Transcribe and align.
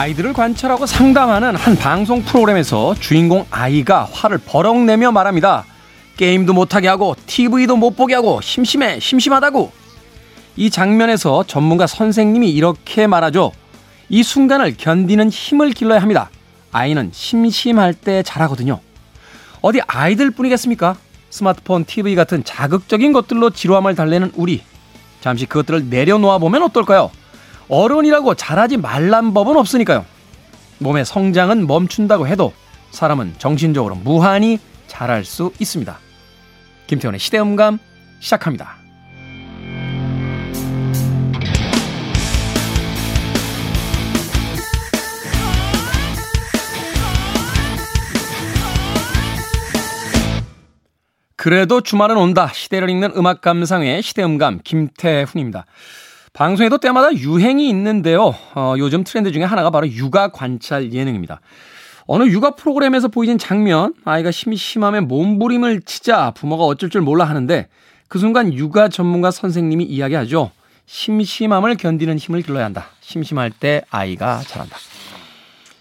아이들을 0.00 0.32
관찰하고 0.32 0.86
상담하는 0.86 1.54
한 1.56 1.76
방송 1.76 2.22
프로그램에서 2.22 2.94
주인공 2.94 3.44
아이가 3.50 4.08
화를 4.10 4.38
버럭 4.38 4.78
내며 4.84 5.12
말합니다. 5.12 5.66
게임도 6.16 6.54
못하게 6.54 6.88
하고 6.88 7.14
TV도 7.26 7.76
못 7.76 7.96
보게 7.96 8.14
하고 8.14 8.40
심심해 8.40 8.98
심심하다고. 8.98 9.70
이 10.56 10.70
장면에서 10.70 11.44
전문가 11.46 11.86
선생님이 11.86 12.50
이렇게 12.50 13.06
말하죠. 13.06 13.52
이 14.08 14.22
순간을 14.22 14.76
견디는 14.78 15.28
힘을 15.28 15.72
길러야 15.72 16.00
합니다. 16.00 16.30
아이는 16.72 17.10
심심할 17.12 17.92
때 17.92 18.22
잘하거든요. 18.22 18.80
어디 19.60 19.82
아이들 19.86 20.30
뿐이겠습니까? 20.30 20.96
스마트폰, 21.28 21.84
TV 21.84 22.14
같은 22.14 22.42
자극적인 22.42 23.12
것들로 23.12 23.50
지루함을 23.50 23.96
달래는 23.96 24.32
우리. 24.34 24.62
잠시 25.20 25.44
그것들을 25.44 25.90
내려놓아 25.90 26.38
보면 26.38 26.62
어떨까요? 26.62 27.10
어른이라고 27.70 28.34
잘하지 28.34 28.76
말란 28.76 29.32
법은 29.32 29.56
없으니까요. 29.56 30.04
몸의 30.78 31.04
성장은 31.04 31.66
멈춘다고 31.66 32.26
해도 32.26 32.52
사람은 32.90 33.34
정신적으로 33.38 33.94
무한히 33.94 34.58
잘할 34.88 35.24
수 35.24 35.52
있습니다. 35.58 35.98
김태원의 36.88 37.20
시대음감 37.20 37.78
시작합니다. 38.18 38.76
그래도 51.36 51.80
주말은 51.80 52.18
온다. 52.18 52.50
시대를 52.52 52.90
읽는 52.90 53.12
음악 53.16 53.40
감상의 53.40 54.02
시대음감 54.02 54.60
김태훈입니다. 54.62 55.64
방송에도 56.32 56.78
때마다 56.78 57.12
유행이 57.12 57.68
있는데요. 57.68 58.34
어, 58.54 58.74
요즘 58.78 59.02
트렌드 59.04 59.32
중에 59.32 59.42
하나가 59.44 59.70
바로 59.70 59.88
육아 59.88 60.28
관찰 60.28 60.92
예능입니다. 60.92 61.40
어느 62.06 62.24
육아 62.24 62.52
프로그램에서 62.52 63.08
보이는 63.08 63.36
장면, 63.36 63.94
아이가 64.04 64.30
심심함에 64.30 65.00
몸부림을 65.00 65.82
치자 65.82 66.30
부모가 66.32 66.64
어쩔 66.64 66.88
줄 66.88 67.02
몰라 67.02 67.24
하는데 67.24 67.68
그 68.08 68.18
순간 68.18 68.52
육아 68.52 68.88
전문가 68.88 69.30
선생님이 69.30 69.84
이야기하죠. 69.84 70.50
심심함을 70.86 71.76
견디는 71.76 72.18
힘을 72.18 72.42
길러야 72.42 72.64
한다. 72.64 72.86
심심할 73.00 73.50
때 73.50 73.82
아이가 73.90 74.40
잘한다. 74.40 74.76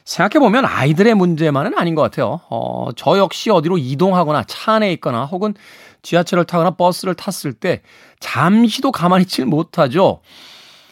생각해보면 0.06 0.66
아이들의 0.66 1.14
문제만은 1.14 1.78
아닌 1.78 1.94
것 1.94 2.02
같아요. 2.02 2.42
어, 2.50 2.90
저 2.96 3.18
역시 3.20 3.52
어디로 3.52 3.78
이동하거나 3.78 4.44
차 4.48 4.74
안에 4.74 4.92
있거나 4.94 5.26
혹은 5.26 5.54
지하철을 6.02 6.46
타거나 6.46 6.72
버스를 6.72 7.14
탔을 7.14 7.54
때 7.54 7.82
잠시도 8.20 8.92
가만히 8.92 9.24
있질 9.24 9.46
못하죠. 9.46 10.22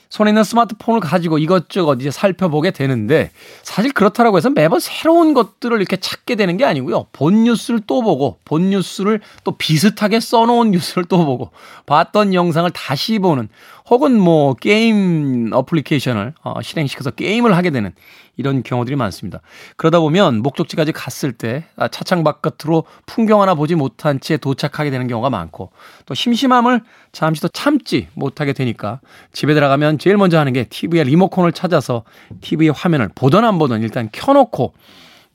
손에 0.09 0.31
있는 0.31 0.43
스마트폰을 0.43 1.01
가지고 1.01 1.37
이것저것 1.37 1.95
이제 1.99 2.11
살펴보게 2.11 2.71
되는데 2.71 3.31
사실 3.63 3.91
그렇다라고 3.91 4.37
해서 4.37 4.49
매번 4.49 4.79
새로운 4.79 5.33
것들을 5.33 5.77
이렇게 5.77 5.97
찾게 5.97 6.35
되는 6.35 6.55
게 6.57 6.65
아니고요. 6.65 7.07
본 7.11 7.43
뉴스를 7.43 7.81
또 7.87 8.01
보고 8.01 8.37
본 8.45 8.69
뉴스를 8.69 9.19
또 9.43 9.51
비슷하게 9.51 10.19
써놓은 10.19 10.71
뉴스를 10.71 11.05
또 11.05 11.25
보고 11.25 11.51
봤던 11.85 12.33
영상을 12.33 12.69
다시 12.71 13.19
보는 13.19 13.49
혹은 13.89 14.19
뭐 14.19 14.53
게임 14.53 15.49
어플리케이션을 15.53 16.33
어, 16.43 16.61
실행시켜서 16.61 17.11
게임을 17.11 17.55
하게 17.55 17.69
되는 17.69 17.93
이런 18.35 18.61
경우들이 18.61 18.95
많습니다. 18.95 19.41
그러다 19.77 19.99
보면 19.99 20.41
목적지까지 20.43 20.91
갔을 20.91 21.31
때 21.31 21.65
아, 21.75 21.87
차창 21.87 22.23
바깥으로 22.23 22.83
풍경 23.05 23.41
하나 23.41 23.55
보지 23.55 23.75
못한 23.75 24.19
채 24.19 24.37
도착하게 24.37 24.91
되는 24.91 25.07
경우가 25.07 25.29
많고 25.29 25.71
또 26.05 26.13
심심함을 26.13 26.81
잠시 27.11 27.41
더 27.41 27.47
참지 27.47 28.07
못하게 28.13 28.53
되니까 28.53 28.99
집에 29.31 29.53
들어가면 29.53 29.97
제일 29.99 30.17
먼저 30.17 30.37
하는 30.37 30.53
게 30.53 30.65
TV의 30.65 31.05
리모컨을 31.05 31.51
찾아서 31.51 32.03
TV의 32.41 32.71
화면을 32.71 33.09
보던 33.15 33.43
안 33.43 33.57
보던 33.57 33.81
일단 33.81 34.09
켜놓고 34.11 34.73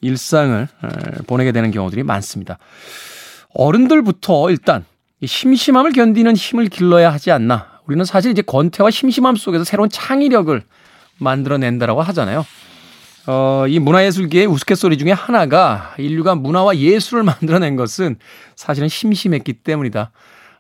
일상을 0.01 0.69
보내게 1.27 1.53
되는 1.53 1.71
경우들이 1.71 2.03
많습니다. 2.03 2.59
어른들부터 3.55 4.51
일단 4.51 4.85
심심함을 5.25 5.93
견디는 5.93 6.37
힘을 6.37 6.69
길러야 6.69 7.13
하지 7.13 7.31
않나. 7.31 7.72
우리는 7.87 8.05
사실 8.05 8.31
이제 8.31 8.43
권태와 8.43 8.91
심심함 8.91 9.37
속에서 9.37 9.65
새로운 9.65 9.89
창의력을 9.89 10.63
만들어낸다라고 11.19 12.03
하잖아요. 12.03 12.45
어, 13.27 13.65
이 13.69 13.79
문화예술계의 13.79 14.47
우스갯소리 14.47 14.99
중에 14.99 15.13
하나가 15.13 15.95
인류가 15.99 16.35
문화와 16.35 16.77
예술을 16.77 17.23
만들어낸 17.25 17.77
것은 17.77 18.17
사실은 18.57 18.89
심심했기 18.89 19.53
때문이다. 19.55 20.11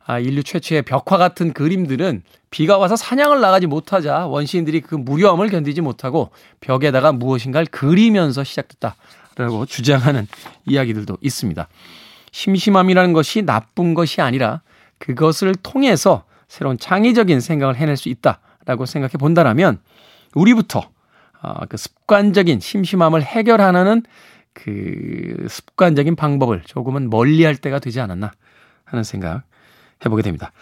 아, 0.05 0.19
인류 0.19 0.43
최초의 0.43 0.83
벽화 0.83 1.17
같은 1.17 1.53
그림들은 1.53 2.23
비가 2.51 2.77
와서 2.77 2.97
사냥을 2.97 3.41
나가지 3.41 3.67
못하자 3.67 4.27
원시인들이 4.27 4.81
그 4.81 4.95
무료함을 4.95 5.49
견디지 5.49 5.81
못하고 5.81 6.31
벽에다가 6.61 7.13
무엇인가를 7.13 7.69
그리면서 7.71 8.43
시작됐다라고 8.43 9.67
주장하는 9.67 10.27
이야기들도 10.67 11.19
있습니다. 11.21 11.69
심심함이라는 12.33 13.13
것이 13.13 13.43
나쁜 13.43 13.95
것이 13.95 14.21
아니라 14.21 14.63
그것을 14.99 15.55
통해서 15.55 16.25
새로운 16.53 16.77
창의적인 16.77 17.41
생각을 17.41 17.77
해낼 17.77 17.97
수 17.97 18.11
있다라고 18.11 18.85
생각해 18.85 19.13
본다라면 19.19 19.81
우리부터 20.35 20.91
어, 21.41 21.55
그 21.67 21.79
습관적인 21.79 22.61
심심함을 22.61 23.23
해결하는 23.23 24.03
그 24.53 25.47
습관적인 25.49 26.15
방법을 26.15 26.61
조금은 26.67 27.09
멀리 27.09 27.43
할 27.45 27.57
때가 27.57 27.79
되지 27.79 28.01
않았나 28.01 28.33
하는 28.85 29.03
생각 29.03 29.45
해보게 30.05 30.21
됩니다. 30.21 30.53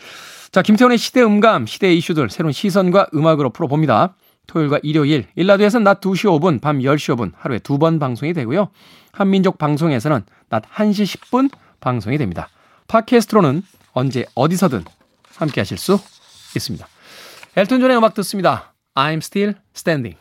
자, 0.53 0.63
김태훈의 0.63 0.97
시대 0.97 1.23
음감, 1.23 1.67
시대 1.67 1.93
이슈들 1.93 2.31
새로운 2.31 2.53
시선과 2.53 3.09
음악으로 3.13 3.51
풀어봅니다. 3.51 4.15
토요일과 4.47 4.79
일요일, 4.85 5.27
1라디오에서는 5.35 5.83
낮 5.83 6.01
2시 6.01 6.41
5분, 6.41 6.61
밤 6.61 6.79
10시 6.79 7.17
5분 7.17 7.33
하루에 7.37 7.59
두 7.59 7.79
번 7.79 7.99
방송이 7.99 8.33
되고요. 8.33 8.69
한민족 9.11 9.59
방송에서는 9.59 10.23
낮 10.51 10.63
1시 10.73 11.19
10분 11.19 11.51
방송이 11.81 12.17
됩니다. 12.17 12.49
팟캐스트로는 12.87 13.65
언제 13.93 14.25
어디서든 14.37 14.85
함께 15.41 15.63
하실 15.63 15.79
수 15.79 15.99
있습니다. 16.55 16.87
엘튼 17.57 17.81
존의 17.81 17.97
음악 17.97 18.15
듣습니다. 18.15 18.75
I'm 18.95 19.19
still 19.19 19.55
standing. 19.75 20.17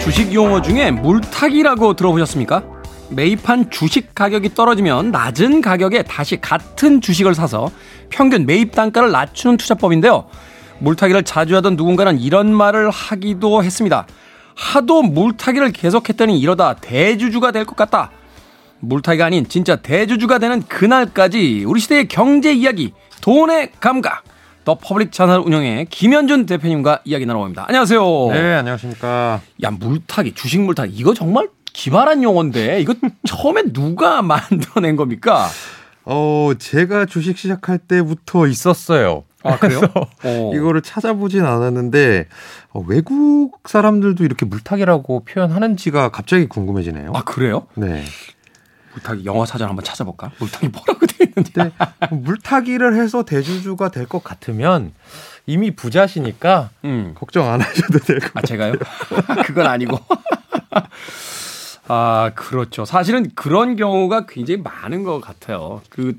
주식 0.00 0.34
용어 0.34 0.60
중에 0.60 0.90
물타기라고 0.90 1.94
들어보셨습니까? 1.94 2.64
매입한 3.10 3.70
주식 3.70 4.14
가격이 4.14 4.54
떨어지면 4.54 5.10
낮은 5.10 5.60
가격에 5.60 6.02
다시 6.02 6.40
같은 6.40 7.00
주식을 7.00 7.34
사서 7.34 7.70
평균 8.08 8.46
매입 8.46 8.72
단가를 8.72 9.10
낮추는 9.10 9.56
투자법인데요. 9.56 10.28
물타기를 10.80 11.22
자주 11.24 11.56
하던 11.56 11.76
누군가는 11.76 12.18
이런 12.18 12.52
말을 12.54 12.90
하기도 12.90 13.62
했습니다. 13.62 14.06
하도 14.54 15.02
물타기를 15.02 15.72
계속했더니 15.72 16.38
이러다 16.40 16.74
대주주가 16.74 17.52
될 17.52 17.64
것 17.64 17.76
같다. 17.76 18.10
물타기가 18.80 19.26
아닌 19.26 19.46
진짜 19.48 19.76
대주주가 19.76 20.38
되는 20.38 20.62
그날까지 20.62 21.64
우리 21.66 21.80
시대의 21.80 22.08
경제 22.08 22.52
이야기, 22.52 22.92
돈의 23.20 23.72
감각, 23.78 24.24
더 24.64 24.76
퍼블릭 24.76 25.12
자산운용의 25.12 25.86
김현준 25.86 26.46
대표님과 26.46 27.00
이야기 27.04 27.26
나눠봅니다. 27.26 27.66
안녕하세요. 27.68 28.02
네, 28.32 28.54
안녕하십니까. 28.54 29.40
야, 29.62 29.70
물타기, 29.70 30.34
주식 30.34 30.60
물타기. 30.60 30.94
이거 30.94 31.12
정말 31.14 31.48
기발한 31.72 32.22
용어인데, 32.22 32.80
이거 32.80 32.94
처음에 33.26 33.64
누가 33.72 34.22
만들어낸 34.22 34.96
겁니까? 34.96 35.46
어, 36.04 36.52
제가 36.58 37.04
주식 37.06 37.36
시작할 37.38 37.78
때부터 37.78 38.46
있었어요. 38.46 39.24
아, 39.42 39.56
그래요? 39.58 39.80
어. 40.24 40.50
이거를 40.54 40.82
찾아보진 40.82 41.44
않았는데, 41.44 42.26
어, 42.72 42.84
외국 42.86 43.60
사람들도 43.66 44.24
이렇게 44.24 44.44
물타기라고 44.46 45.24
표현하는지가 45.24 46.10
갑자기 46.10 46.46
궁금해지네요. 46.46 47.12
아, 47.14 47.22
그래요? 47.24 47.66
네. 47.74 48.04
물타기 48.92 49.24
영어 49.24 49.46
사전 49.46 49.68
한번 49.68 49.84
찾아볼까? 49.84 50.32
물타기 50.38 50.68
뭐라고 50.68 51.06
돼 51.06 51.24
있는지. 51.24 51.52
네. 51.54 51.70
물타기를 52.10 52.96
해서 53.00 53.22
대주주가 53.24 53.90
될 53.90 54.06
것 54.06 54.22
같으면 54.24 54.92
이미 55.46 55.70
부자시니까 55.74 56.70
음. 56.84 57.12
걱정 57.14 57.48
안 57.50 57.60
하셔도 57.60 57.98
될 58.00 58.18
것 58.20 58.32
같아요. 58.34 58.40
아, 58.42 58.46
제가요? 58.46 58.72
그건 59.46 59.66
아니고. 59.68 59.98
아, 61.88 62.30
그렇죠. 62.34 62.84
사실은 62.84 63.30
그런 63.34 63.76
경우가 63.76 64.26
굉장히 64.26 64.60
많은 64.62 65.02
것 65.04 65.20
같아요. 65.20 65.80
그, 65.90 66.14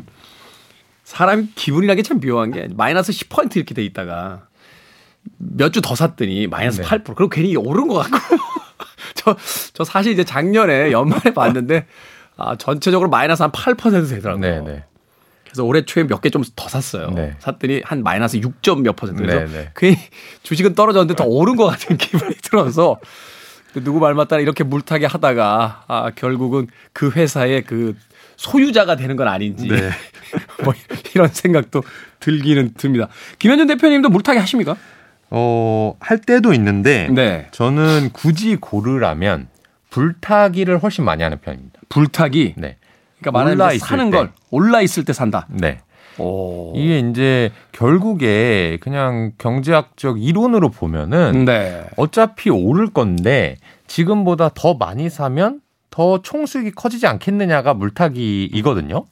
사람이 1.12 1.50
기분이 1.56 1.88
나게 1.88 2.02
참 2.04 2.20
묘한 2.22 2.52
게 2.52 2.68
마이너스 2.74 3.12
10% 3.12 3.58
이렇게 3.58 3.74
돼 3.74 3.84
있다가 3.84 4.48
몇 5.38 5.72
주 5.74 5.82
더 5.82 5.94
샀더니 5.96 6.48
마이너스 6.48 6.82
네. 6.82 6.88
8%. 6.88 7.04
그리고 7.16 7.30
괜히 7.30 7.56
오른 7.56 7.88
것 7.88 7.96
같고. 7.96 8.18
저, 9.16 9.36
저 9.74 9.84
사실 9.84 10.14
이제 10.14 10.24
작년에 10.24 10.92
연말에 10.92 11.34
봤는데 11.34 11.86
아, 12.38 12.56
전체적으로 12.56 13.10
마이너스 13.10 13.44
한 13.44 13.52
8% 13.52 14.10
되더라고요. 14.10 14.42
네네. 14.42 14.72
네. 14.72 14.84
그래서 15.44 15.66
올해 15.66 15.84
초에 15.84 16.06
몇 16.06 16.22
개 16.22 16.30
좀 16.30 16.44
더 16.56 16.70
샀어요. 16.70 17.10
네. 17.12 17.36
샀더니 17.40 17.82
한 17.84 18.04
마이너스 18.04 18.40
6점 18.40 18.82
몇 18.82 18.96
퍼센트. 18.96 19.22
그래서 19.22 19.40
네네. 19.40 19.52
네. 19.52 19.72
괜히 19.76 19.98
주식은 20.44 20.76
떨어졌는데 20.76 21.16
더 21.22 21.26
오른 21.26 21.56
것 21.58 21.66
같은 21.68 21.98
기분이 22.00 22.36
들어서 22.36 23.00
누구 23.84 24.00
말 24.00 24.14
맞다나 24.14 24.42
이렇게 24.42 24.64
물타기 24.64 25.06
하다가 25.06 25.84
아, 25.88 26.12
결국은 26.16 26.68
그 26.94 27.12
회사의 27.12 27.64
그 27.64 27.96
소유자가 28.42 28.96
되는 28.96 29.16
건 29.16 29.28
아닌지. 29.28 29.68
네. 29.68 29.92
뭐 30.66 30.74
이런 31.14 31.28
생각도 31.28 31.84
들기는 32.20 32.74
듭니다. 32.76 33.08
김현준 33.38 33.68
대표님도 33.68 34.10
물타기 34.10 34.40
하십니까? 34.40 34.76
어, 35.30 35.96
할 36.00 36.18
때도 36.20 36.52
있는데 36.54 37.08
네. 37.12 37.48
저는 37.52 38.10
굳이 38.14 38.56
고르라면 38.56 39.48
불타기를 39.92 40.80
훨씬 40.80 41.06
많이 41.06 41.22
하는 41.22 41.38
편입니다. 41.40 41.82
불타기. 41.90 42.56
네. 42.58 42.78
그러니까 43.22 43.74
있을 43.74 43.88
사는 43.88 44.10
때. 44.10 44.18
걸 44.18 44.32
올라 44.50 44.82
있을 44.82 45.06
때 45.06 45.14
산다. 45.14 45.48
네. 45.52 45.80
오. 46.18 46.74
이게 46.76 46.98
이제 46.98 47.52
결국에 47.72 48.80
그냥 48.82 49.34
경제학적 49.38 50.22
이론으로 50.22 50.70
보면은 50.70 51.46
네. 51.46 51.86
어차피 51.96 52.50
오를 52.50 52.88
건데 52.88 53.58
지금보다 53.86 54.50
더 54.56 54.74
많이 54.74 55.12
사면 55.12 55.62
더 55.92 56.22
총수익이 56.22 56.72
커지지 56.72 57.06
않겠느냐가 57.06 57.76
물타기이거든요. 57.76 59.06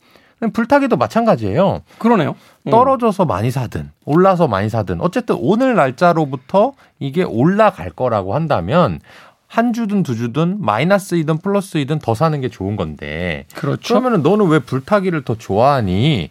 불타기도 0.53 0.95
마찬가지예요. 0.95 1.81
그러네요. 1.99 2.35
음. 2.63 2.71
떨어져서 2.71 3.25
많이 3.25 3.51
사든 3.51 3.91
올라서 4.05 4.47
많이 4.47 4.69
사든 4.69 5.01
어쨌든 5.01 5.35
오늘 5.37 5.75
날짜로부터 5.75 6.73
이게 6.97 7.23
올라갈 7.23 7.89
거라고 7.89 8.33
한다면 8.33 8.99
한 9.47 9.73
주든 9.73 10.03
두 10.03 10.15
주든 10.15 10.57
마이너스이든 10.61 11.39
플러스이든 11.39 11.99
더 11.99 12.15
사는 12.15 12.39
게 12.39 12.49
좋은 12.49 12.77
건데 12.77 13.45
그렇죠. 13.55 13.95
그러면은 13.95 14.23
너는 14.23 14.47
왜 14.47 14.59
불타기를 14.59 15.23
더 15.25 15.35
좋아하니? 15.35 16.29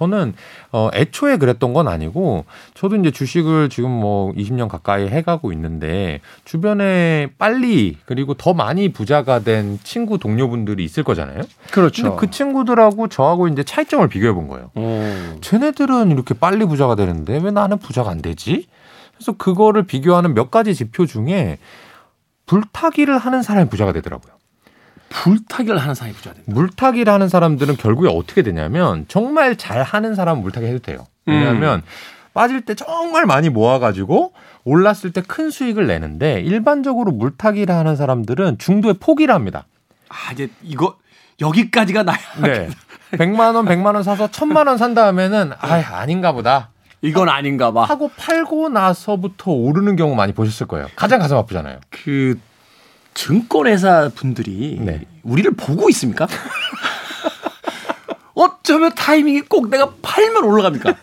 저는 0.00 0.32
어 0.72 0.88
애초에 0.94 1.36
그랬던 1.36 1.74
건 1.74 1.86
아니고 1.86 2.46
저도 2.72 2.96
이제 2.96 3.10
주식을 3.10 3.68
지금 3.68 3.90
뭐 3.90 4.32
20년 4.32 4.68
가까이 4.68 5.06
해가고 5.08 5.52
있는데 5.52 6.20
주변에 6.46 7.28
빨리 7.36 7.98
그리고 8.06 8.32
더 8.32 8.54
많이 8.54 8.88
부자가 8.92 9.40
된 9.40 9.78
친구 9.84 10.16
동료분들이 10.16 10.82
있을 10.82 11.04
거잖아요. 11.04 11.42
그렇죠. 11.70 12.02
근데 12.02 12.16
그 12.16 12.30
친구들하고 12.30 13.08
저하고 13.08 13.48
이제 13.48 13.62
차이점을 13.62 14.08
비교해 14.08 14.32
본 14.32 14.48
거예요. 14.48 14.70
오. 14.74 15.40
쟤네들은 15.42 16.10
이렇게 16.10 16.32
빨리 16.32 16.64
부자가 16.64 16.94
되는데 16.94 17.38
왜 17.42 17.50
나는 17.50 17.76
부자가 17.78 18.10
안 18.10 18.22
되지? 18.22 18.66
그래서 19.14 19.32
그거를 19.32 19.82
비교하는 19.82 20.32
몇 20.32 20.50
가지 20.50 20.74
지표 20.74 21.04
중에 21.04 21.58
불타기를 22.46 23.18
하는 23.18 23.42
사람이 23.42 23.68
부자가 23.68 23.92
되더라고요. 23.92 24.39
불타기를 25.10 25.76
하는 25.78 25.94
사람이 25.94 26.14
부자 26.14 26.32
된다. 26.32 26.50
물타기를 26.52 27.12
하는 27.12 27.28
사람들은 27.28 27.76
결국에 27.76 28.08
어떻게 28.08 28.42
되냐면 28.42 29.04
정말 29.08 29.56
잘 29.56 29.82
하는 29.82 30.14
사람은 30.14 30.42
물타기 30.42 30.66
해도 30.66 30.78
돼요. 30.78 31.06
왜냐하면 31.26 31.82
빠질 32.32 32.62
때 32.62 32.74
정말 32.74 33.26
많이 33.26 33.50
모아가지고 33.50 34.32
올랐을 34.64 35.12
때 35.12 35.20
큰 35.22 35.50
수익을 35.50 35.86
내는데 35.86 36.40
일반적으로 36.40 37.12
물타기를 37.12 37.74
하는 37.74 37.96
사람들은 37.96 38.58
중도에 38.58 38.94
포기를 38.94 39.34
합니다. 39.34 39.66
아, 40.08 40.32
이제 40.32 40.48
이거 40.62 40.96
여기까지가 41.40 42.02
나야. 42.04 42.18
네. 42.42 42.68
100만 43.12 43.54
원, 43.56 43.64
100만 43.66 43.94
원 43.94 44.02
사서 44.02 44.28
1000만 44.28 44.68
원 44.68 44.78
산 44.78 44.94
다음에는 44.94 45.52
아, 45.58 45.74
아닌가 45.98 46.32
보다. 46.32 46.70
이건 47.02 47.28
아닌가 47.28 47.72
봐. 47.72 47.84
하고 47.84 48.10
팔고 48.16 48.68
나서부터 48.68 49.50
오르는 49.52 49.96
경우 49.96 50.14
많이 50.14 50.32
보셨을 50.32 50.66
거예요. 50.66 50.86
가장 50.96 51.18
가슴 51.18 51.36
아프잖아요. 51.36 51.80
그 51.90 52.38
증권회사 53.14 54.10
분들이 54.14 54.78
네. 54.80 55.02
우리를 55.22 55.50
보고 55.52 55.88
있습니까? 55.90 56.26
어쩌면 58.34 58.92
타이밍이 58.94 59.42
꼭 59.42 59.68
내가 59.68 59.92
팔면 60.00 60.44
올라갑니까? 60.44 60.94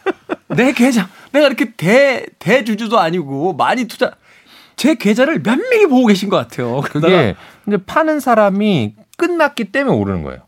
내 0.49 0.71
계좌 0.71 1.09
내가 1.31 1.47
이렇게 1.47 1.73
대 1.73 2.25
대주주도 2.39 2.99
아니고 2.99 3.53
많이 3.53 3.85
투자 3.85 4.11
제 4.75 4.95
계좌를 4.95 5.41
몇 5.43 5.57
명이 5.57 5.87
보고 5.87 6.07
계신 6.07 6.29
것 6.29 6.37
같아요. 6.37 6.81
그러다가 6.81 7.33
이제 7.67 7.77
파는 7.85 8.19
사람이 8.19 8.95
끝났기 9.17 9.65
때문에 9.65 9.95
오르는 9.95 10.23
거예요. 10.23 10.41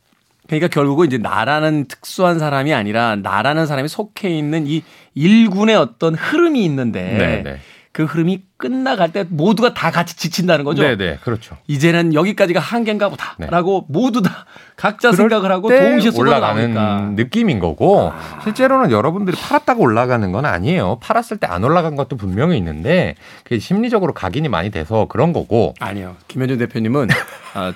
그러니까 0.48 0.68
결국은 0.68 1.08
이제 1.08 1.18
나라는 1.18 1.86
특수한 1.86 2.40
사람이 2.40 2.74
아니라 2.74 3.16
나라는 3.16 3.68
사람이 3.68 3.88
속해 3.88 4.30
있는 4.30 4.66
이 4.66 4.84
일군의 5.14 5.76
어떤 5.76 6.16
흐름이 6.16 6.64
있는데 6.66 7.04
네, 7.04 7.42
네. 7.44 7.60
그 8.00 8.06
흐름이 8.06 8.44
끝나갈 8.56 9.12
때 9.12 9.26
모두가 9.28 9.74
다 9.74 9.92
같이 9.92 10.16
지친다는 10.16 10.64
거죠. 10.64 10.84
네, 10.84 10.96
네. 10.96 11.18
그렇죠. 11.22 11.58
이제는 11.68 12.14
여기까지가 12.14 12.58
한계인가 12.62 13.10
보다라고 13.10 13.88
모두 13.90 14.22
다 14.22 14.46
각자 14.78 15.12
생각을 15.12 15.52
하고 15.52 15.68
때 15.68 15.82
동시에 15.82 16.12
올라가는 16.16 16.70
쏟아나오니까. 16.70 17.22
느낌인 17.22 17.60
거고 17.60 18.14
실제로는 18.46 18.92
여러분들이 18.92 19.36
팔았다고 19.36 19.84
올라가는 19.84 20.32
건 20.32 20.46
아니에요. 20.46 21.00
팔았을 21.02 21.36
때 21.36 21.50
안 21.50 21.64
올라간 21.66 21.96
것도 21.98 22.16
분명히 22.16 22.58
있는데 22.58 23.16
그게 23.44 23.60
심리적으로 23.60 24.14
각인이 24.14 24.48
많이 24.48 24.70
돼서 24.72 25.08
그런 25.10 25.34
거고 25.34 25.74
아니요. 25.82 26.16
김현준 26.30 26.58
대표님은 26.60 27.08
아, 27.56 27.74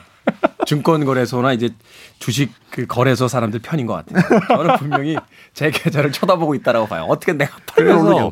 증권거래소나 0.66 1.52
이제 1.52 1.72
주식 2.20 2.54
그 2.70 2.86
거래소 2.86 3.28
사람들 3.28 3.60
편인 3.62 3.88
것 3.88 4.06
같아요. 4.06 4.40
저는 4.48 4.78
분명히 4.78 5.18
제 5.54 5.70
계좌를 5.70 6.14
쳐다보고 6.14 6.56
있다라고 6.56 6.88
봐요. 6.88 7.08
어떻게 7.10 7.34
내가. 7.34 7.52
그래서 7.76 8.32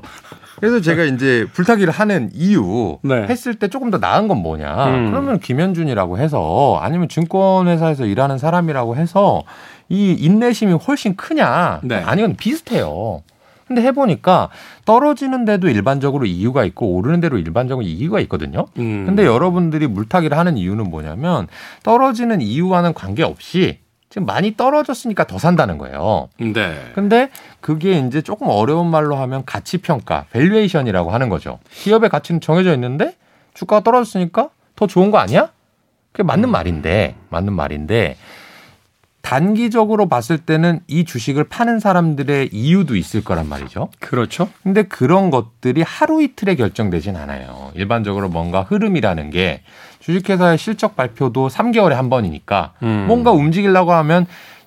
그래서 0.62 0.80
제가 0.80 1.04
이제 1.04 1.48
불타기를 1.54 1.92
하는 1.92 2.30
이유 2.34 3.00
네. 3.02 3.24
했을 3.24 3.56
때 3.56 3.68
조금 3.68 3.90
더 3.90 3.98
나은 3.98 4.28
건 4.28 4.38
뭐냐 4.38 4.86
음. 4.86 5.10
그러면 5.10 5.40
김현준이라고 5.40 6.20
해서 6.20 6.78
아니면 6.82 7.10
증권회사에서 7.10 8.06
일하는 8.06 8.38
사람이라고 8.38 8.96
해서 8.96 9.42
이 9.90 10.12
인내심이 10.14 10.74
훨씬 10.74 11.16
크냐 11.16 11.82
네. 11.84 11.96
아니면 12.06 12.36
비슷해요 12.36 13.24
근데 13.68 13.82
해보니까 13.82 14.50
떨어지는데도 14.86 15.68
일반적으로 15.68 16.26
이유가 16.26 16.64
있고 16.66 16.94
오르는 16.96 17.22
대로 17.22 17.40
일반적으로 17.40 17.86
이유가 17.86 18.20
있거든요 18.22 18.68
음. 18.78 19.06
근데 19.08 19.26
여러분들이 19.26 19.88
물타기를 19.88 20.38
하는 20.38 20.58
이유는 20.58 20.92
뭐냐면 20.92 21.48
떨어지는 21.82 22.40
이유와는 22.40 22.94
관계없이 22.94 23.80
지금 24.12 24.26
많이 24.26 24.58
떨어졌으니까 24.58 25.26
더 25.26 25.40
산다는 25.40 25.78
거예요. 25.78 26.28
네. 26.38 26.92
근데 26.94 27.30
그게 27.62 27.98
이제 27.98 28.22
조금 28.22 28.50
어려운 28.50 28.88
말로 28.88 29.16
하면 29.16 29.46
가치 29.46 29.78
평가, 29.78 30.26
valuation이라고 30.32 31.12
하는 31.12 31.30
거죠. 31.30 31.60
기업의 31.72 32.10
가치는 32.10 32.42
정해져 32.42 32.74
있는데 32.74 33.16
주가가 33.54 33.84
떨어졌으니까 33.84 34.50
더 34.76 34.86
좋은 34.86 35.12
거 35.12 35.18
아니야? 35.18 35.50
그게 36.12 36.24
맞는 36.24 36.50
말인데, 36.50 37.16
맞는 37.30 37.54
말인데 37.54 38.18
단기적으로 39.22 40.08
봤을 40.08 40.38
때는 40.38 40.80
이 40.88 41.06
주식을 41.06 41.46
파는 41.46 41.80
사람들의 41.80 42.50
이유도 42.52 42.96
있을 42.96 43.24
거란 43.24 43.48
말이죠. 43.48 43.90
그렇죠. 44.00 44.50
근데 44.64 44.84
그런 44.84 45.30
것들이 45.30 45.84
하루 45.84 46.22
이틀에 46.22 46.56
결정되진 46.56 47.16
않아요. 47.16 47.72
일반적으로 47.76 48.30
뭔가 48.30 48.64
흐름이라는 48.64 49.30
게 49.30 49.62
주식회사의 50.00 50.58
실적 50.58 50.96
발표도 50.96 51.50
3개월에 51.50 51.92
한 51.92 52.10
번이니까 52.10 52.74
음. 52.84 53.06
뭔가 53.08 53.32
움직이려고 53.32 53.94
하면 53.94 54.26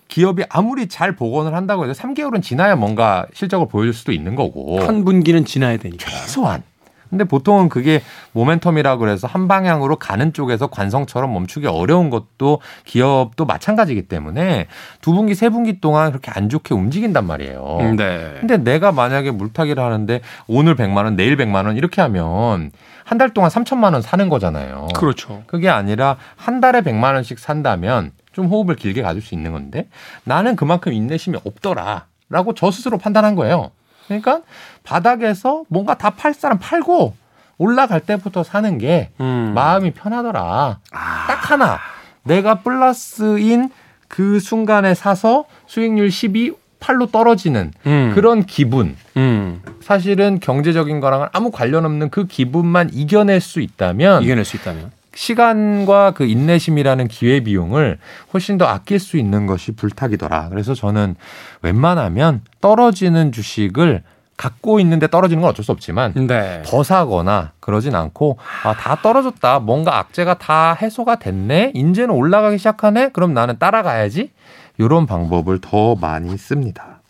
기업이 0.08 0.44
아무리 0.48 0.86
잘 0.86 1.16
복원을 1.16 1.54
한다고 1.54 1.84
해도 1.84 1.92
3개월은 1.92 2.42
지나야 2.42 2.76
뭔가 2.76 3.26
실적을 3.32 3.66
보여줄 3.68 3.92
수도 3.92 4.12
있는 4.12 4.36
거고 4.36 4.80
한 4.84 5.04
분기는 5.04 5.44
지나야 5.44 5.78
되니까. 5.78 6.08
최소한. 6.08 6.62
근데 7.10 7.24
보통은 7.24 7.68
그게 7.68 8.02
모멘텀이라 8.34 8.98
그래서 8.98 9.26
한 9.26 9.48
방향으로 9.48 9.96
가는 9.96 10.32
쪽에서 10.32 10.66
관성처럼 10.68 11.32
멈추기 11.32 11.66
어려운 11.66 12.10
것도 12.10 12.60
기업도 12.84 13.44
마찬가지이기 13.44 14.08
때문에 14.08 14.66
두 15.00 15.12
분기 15.12 15.34
세 15.34 15.48
분기 15.48 15.80
동안 15.80 16.10
그렇게 16.10 16.30
안 16.30 16.48
좋게 16.48 16.74
움직인단 16.74 17.26
말이에요. 17.26 17.94
네. 17.96 18.36
근데 18.40 18.56
내가 18.56 18.92
만약에 18.92 19.30
물타기를 19.30 19.82
하는데 19.82 20.20
오늘 20.46 20.76
100만 20.76 21.04
원, 21.04 21.16
내일 21.16 21.36
100만 21.36 21.66
원 21.66 21.76
이렇게 21.76 22.00
하면 22.02 22.70
한 23.04 23.18
달 23.18 23.30
동안 23.30 23.50
3천만 23.50 23.92
원 23.92 24.02
사는 24.02 24.28
거잖아요. 24.28 24.88
그렇죠. 24.96 25.44
그게 25.46 25.68
아니라 25.68 26.16
한 26.36 26.60
달에 26.60 26.80
100만 26.80 27.14
원씩 27.14 27.38
산다면 27.38 28.12
좀 28.32 28.46
호흡을 28.46 28.74
길게 28.76 29.02
가질 29.02 29.22
수 29.22 29.34
있는 29.34 29.52
건데 29.52 29.88
나는 30.24 30.56
그만큼 30.56 30.92
인내심이 30.92 31.38
없더라라고 31.44 32.54
저 32.56 32.70
스스로 32.70 32.98
판단한 32.98 33.36
거예요. 33.36 33.70
그러니까 34.06 34.40
바닥에서 34.82 35.64
뭔가 35.68 35.94
다 35.96 36.10
팔 36.10 36.34
사람 36.34 36.58
팔고 36.58 37.14
올라갈 37.58 38.00
때부터 38.00 38.42
사는 38.42 38.78
게 38.78 39.10
음. 39.20 39.52
마음이 39.54 39.92
편하더라. 39.92 40.78
아. 40.92 41.24
딱 41.28 41.50
하나. 41.50 41.78
내가 42.24 42.60
플러스인 42.60 43.70
그 44.08 44.40
순간에 44.40 44.94
사서 44.94 45.44
수익률 45.66 46.10
12, 46.10 46.52
8로 46.80 47.10
떨어지는 47.10 47.72
음. 47.86 48.12
그런 48.14 48.44
기분. 48.44 48.96
음. 49.16 49.62
사실은 49.82 50.38
경제적인 50.40 51.00
거랑은 51.00 51.28
아무 51.32 51.50
관련 51.50 51.84
없는 51.86 52.10
그 52.10 52.26
기분만 52.26 52.90
이겨낼 52.92 53.40
수 53.40 53.60
있다면 53.60 54.22
이겨낼 54.22 54.44
수 54.44 54.56
있다면. 54.56 54.90
시간과 55.14 56.12
그 56.12 56.24
인내심이라는 56.24 57.08
기회 57.08 57.40
비용을 57.40 57.98
훨씬 58.32 58.58
더 58.58 58.66
아낄 58.66 58.98
수 58.98 59.16
있는 59.16 59.46
것이 59.46 59.72
불타기더라. 59.72 60.48
그래서 60.48 60.74
저는 60.74 61.16
웬만하면 61.62 62.42
떨어지는 62.60 63.32
주식을 63.32 64.02
갖고 64.36 64.80
있는데 64.80 65.06
떨어지는 65.06 65.42
건 65.42 65.50
어쩔 65.50 65.64
수 65.64 65.70
없지만 65.70 66.12
네. 66.26 66.62
더 66.66 66.82
사거나 66.82 67.52
그러진 67.60 67.94
않고 67.94 68.38
아, 68.64 68.74
다 68.74 68.98
떨어졌다. 69.00 69.60
뭔가 69.60 69.98
악재가 69.98 70.38
다 70.38 70.74
해소가 70.74 71.16
됐네. 71.16 71.72
이제는 71.74 72.10
올라가기 72.10 72.58
시작하네. 72.58 73.10
그럼 73.10 73.32
나는 73.32 73.58
따라가야지. 73.58 74.32
이런 74.78 75.06
방법을 75.06 75.60
더 75.60 75.94
많이 75.94 76.36
씁니다. 76.36 77.00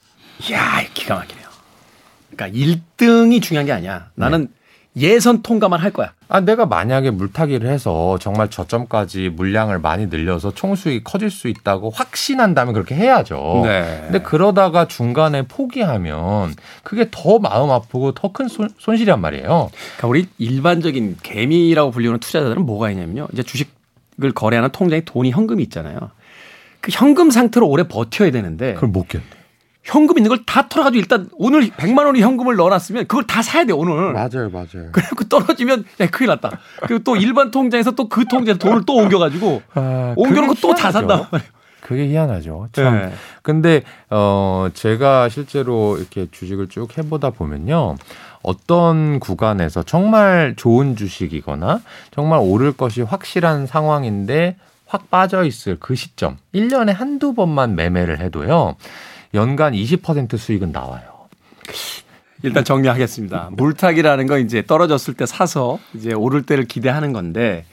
이야, 0.50 0.82
기가 0.92 1.14
막히네요. 1.14 1.46
그러니까 2.36 2.58
1등이 2.58 3.40
중요한 3.40 3.64
게 3.64 3.72
아니야. 3.72 4.10
나는 4.14 4.48
예선 4.96 5.42
통과만 5.42 5.80
할 5.80 5.90
거야. 5.90 6.12
아, 6.28 6.40
내가 6.40 6.66
만약에 6.66 7.10
물타기를 7.10 7.68
해서 7.68 8.16
정말 8.20 8.48
저점까지 8.48 9.30
물량을 9.30 9.80
많이 9.80 10.06
늘려서 10.06 10.52
총수익이 10.54 11.02
커질 11.02 11.30
수 11.30 11.48
있다고 11.48 11.90
확신한다면 11.90 12.74
그렇게 12.74 12.94
해야죠. 12.94 13.62
네. 13.64 14.02
근데 14.04 14.22
그러다가 14.22 14.86
중간에 14.86 15.42
포기하면 15.42 16.54
그게 16.84 17.08
더 17.10 17.38
마음 17.40 17.70
아프고 17.70 18.12
더 18.12 18.32
큰 18.34 18.48
손실이란 18.48 19.20
말이에요. 19.20 19.70
그러니까 19.96 20.08
우리 20.08 20.26
일반적인 20.38 21.16
개미라고 21.22 21.90
불리는 21.92 22.18
투자자들은 22.18 22.64
뭐가 22.66 22.90
있냐면요. 22.90 23.28
이제 23.32 23.42
주식을 23.42 24.32
거래하는 24.34 24.70
통장에 24.70 25.02
돈이 25.04 25.30
현금이 25.30 25.62
있잖아요. 25.64 25.98
그 26.80 26.90
현금 26.92 27.30
상태로 27.30 27.66
오래 27.68 27.86
버텨야 27.88 28.30
되는데 28.30 28.74
그걸 28.74 28.90
못 28.90 29.08
견뎌. 29.08 29.24
현금 29.84 30.18
있는 30.18 30.28
걸 30.30 30.38
다 30.46 30.68
털어가지고 30.68 30.98
일단 31.00 31.28
오늘 31.32 31.68
100만 31.70 32.04
원의 32.06 32.22
현금을 32.22 32.56
넣어놨으면 32.56 33.06
그걸 33.06 33.26
다 33.26 33.42
사야 33.42 33.64
돼 33.64 33.72
오늘. 33.72 34.12
맞아요, 34.12 34.50
맞아요. 34.50 34.90
그리고 34.92 35.24
떨어지면 35.28 35.84
야 36.00 36.06
큰일 36.10 36.28
났다. 36.28 36.58
그리고 36.82 37.02
또 37.04 37.16
일반 37.16 37.50
통장에서 37.50 37.92
또 37.92 38.08
그 38.08 38.24
통장에서 38.26 38.58
돈을 38.58 38.82
또 38.86 38.94
옮겨가지고 38.96 39.62
아, 39.74 40.14
옮겨놓고 40.16 40.54
또 40.54 40.74
다 40.74 40.90
산단 40.92 41.26
말이에요. 41.30 41.50
그게 41.80 42.06
희한하죠. 42.08 42.68
참. 42.72 42.94
네. 42.94 43.12
근데 43.42 43.82
어 44.10 44.68
제가 44.72 45.28
실제로 45.28 45.98
이렇게 45.98 46.28
주식을 46.30 46.68
쭉 46.68 46.96
해보다 46.96 47.30
보면요. 47.30 47.96
어떤 48.42 49.20
구간에서 49.20 49.82
정말 49.82 50.54
좋은 50.56 50.96
주식이거나 50.96 51.80
정말 52.10 52.38
오를 52.42 52.72
것이 52.72 53.02
확실한 53.02 53.66
상황인데 53.66 54.56
확 54.86 55.10
빠져 55.10 55.44
있을 55.44 55.76
그 55.80 55.94
시점, 55.94 56.36
1년에 56.54 56.92
한두 56.94 57.34
번만 57.34 57.74
매매를 57.74 58.20
해도요. 58.20 58.76
연간 59.34 59.72
20% 59.72 60.38
수익은 60.38 60.72
나와요. 60.72 61.02
일단 62.42 62.62
정리하겠습니다. 62.64 63.50
물타기라는 63.52 64.26
건 64.26 64.40
이제 64.40 64.62
떨어졌을 64.62 65.14
때 65.14 65.26
사서 65.26 65.78
이제 65.94 66.12
오를 66.12 66.42
때를 66.42 66.64
기대하는 66.66 67.12
건데 67.12 67.64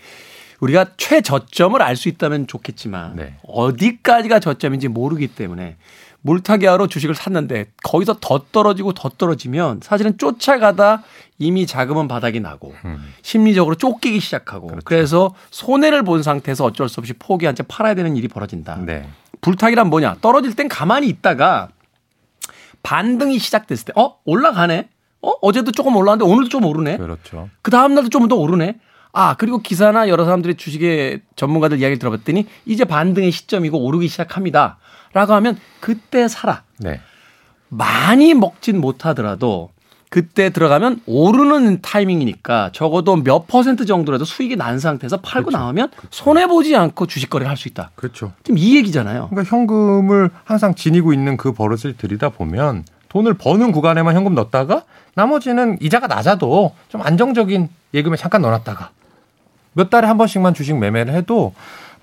우리가 0.61 0.85
최저점을 0.95 1.81
알 1.81 1.95
수 1.95 2.07
있다면 2.07 2.47
좋겠지만 2.47 3.15
네. 3.15 3.35
어디까지가 3.43 4.39
저점인지 4.39 4.87
모르기 4.87 5.27
때문에 5.27 5.75
물타기하러 6.23 6.87
주식을 6.87 7.15
샀는데 7.15 7.71
거기서 7.83 8.17
더 8.21 8.43
떨어지고 8.51 8.93
더 8.93 9.09
떨어지면 9.09 9.79
사실은 9.83 10.17
쫓아가다 10.17 11.03
이미 11.39 11.65
자금은 11.65 12.07
바닥이 12.07 12.39
나고 12.39 12.75
음. 12.85 13.13
심리적으로 13.23 13.75
쫓기기 13.75 14.19
시작하고 14.19 14.67
그렇죠. 14.67 14.83
그래서 14.85 15.35
손해를 15.49 16.03
본 16.03 16.21
상태에서 16.21 16.65
어쩔 16.65 16.87
수 16.89 16.99
없이 16.99 17.13
포기한 17.13 17.55
채 17.55 17.63
팔아야 17.63 17.95
되는 17.95 18.15
일이 18.15 18.27
벌어진다. 18.27 18.77
네. 18.85 19.09
불타기란 19.41 19.89
뭐냐? 19.89 20.17
떨어질 20.21 20.55
땐 20.55 20.67
가만히 20.67 21.07
있다가 21.07 21.69
반등이 22.83 23.37
시작됐을 23.39 23.85
때, 23.85 23.93
어? 23.95 24.17
올라가네? 24.25 24.89
어? 25.21 25.29
어제도 25.41 25.71
조금 25.71 25.95
올랐는데 25.95 26.29
오늘도 26.31 26.49
좀 26.49 26.65
오르네? 26.65 26.97
그렇죠. 26.97 27.49
그 27.61 27.69
다음 27.71 27.93
날도 27.95 28.09
좀 28.09 28.27
더 28.27 28.35
오르네? 28.35 28.77
아, 29.13 29.35
그리고 29.37 29.59
기사나 29.59 30.07
여러 30.09 30.23
사람들의 30.25 30.55
주식의 30.55 31.21
전문가들 31.35 31.79
이야기를 31.79 31.99
들어봤더니 31.99 32.45
이제 32.65 32.85
반등의 32.85 33.31
시점이고 33.31 33.77
오르기 33.83 34.07
시작합니다. 34.07 34.77
라고 35.13 35.33
하면 35.33 35.57
그때 35.79 36.27
사라. 36.27 36.63
네. 36.77 37.01
많이 37.69 38.33
먹진 38.33 38.79
못하더라도 38.81 39.69
그때 40.09 40.49
들어가면 40.49 41.01
오르는 41.05 41.81
타이밍이니까 41.81 42.71
적어도 42.73 43.15
몇 43.15 43.47
퍼센트 43.47 43.85
정도라도 43.85 44.25
수익이 44.25 44.57
난 44.57 44.77
상태에서 44.77 45.21
팔고 45.21 45.47
그렇죠. 45.47 45.63
나오면 45.63 45.89
그렇죠. 45.91 46.07
손해 46.11 46.47
보지 46.47 46.75
않고 46.75 47.07
주식 47.07 47.29
거래를 47.29 47.49
할 47.49 47.55
수 47.55 47.69
있다. 47.69 47.91
그렇죠. 47.95 48.33
지금 48.43 48.57
이 48.57 48.75
얘기잖아요. 48.75 49.29
그러니까 49.29 49.49
현금을 49.49 50.29
항상 50.43 50.75
지니고 50.75 51.13
있는 51.13 51.37
그 51.37 51.53
버릇을 51.53 51.95
들이다 51.95 52.27
보면 52.29 52.83
돈을 53.07 53.35
버는 53.35 53.71
구간에만 53.71 54.13
현금 54.15 54.35
넣었다가 54.35 54.83
나머지는 55.15 55.77
이자가 55.79 56.07
낮아도 56.07 56.75
좀 56.89 57.01
안정적인 57.01 57.69
예금에 57.93 58.17
잠깐 58.17 58.41
넣어놨다가 58.41 58.89
몇 59.73 59.89
달에 59.89 60.07
한 60.07 60.17
번씩만 60.17 60.53
주식 60.53 60.77
매매를 60.77 61.13
해도 61.13 61.53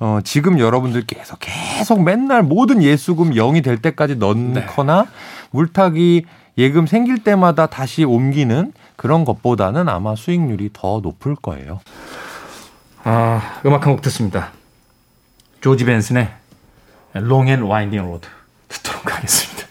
어, 0.01 0.21
지금 0.23 0.59
여러분들께서 0.59 1.37
계속 1.41 2.03
맨날 2.03 2.43
모든 2.43 2.83
예수금 2.83 3.31
0이 3.31 3.65
될 3.65 3.79
때까지 3.83 4.17
넣거나 4.17 5.03
네. 5.03 5.09
물타기 5.51 6.25
예금 6.57 6.87
생길 6.87 7.23
때마다 7.23 7.67
다시 7.67 8.05
옮기는 8.05 8.73
그런 8.97 9.25
것보다는 9.25 9.89
아마 9.89 10.15
수익률이 10.17 10.71
더 10.73 11.01
높을 11.01 11.35
거예요. 11.37 11.81
아, 13.05 13.61
음악 13.65 13.87
한 13.87 13.93
곡 13.95 14.03
듣습니다. 14.03 14.53
조지 15.61 15.85
벤슨의 15.85 16.29
Long 17.17 17.49
and 17.49 17.65
Winding 17.65 18.07
Road 18.07 18.29
듣도록 18.69 19.17
하겠습니다. 19.17 19.67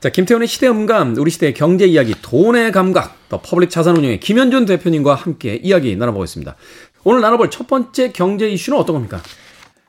자, 0.00 0.08
김태훈의 0.08 0.48
시대 0.48 0.66
음감, 0.66 1.16
우리 1.18 1.30
시대의 1.30 1.54
경제 1.54 1.86
이야기, 1.86 2.14
돈의 2.20 2.72
감각, 2.72 3.28
더 3.28 3.40
퍼블릭 3.40 3.70
자산운용의 3.70 4.18
김현준 4.20 4.66
대표님과 4.66 5.14
함께 5.14 5.54
이야기 5.54 5.94
나눠보겠습니다. 5.96 6.56
오늘 7.04 7.20
나눠볼 7.20 7.50
첫 7.50 7.66
번째 7.66 8.12
경제 8.12 8.48
이슈는 8.48 8.78
어떤 8.78 8.94
겁니까? 8.94 9.20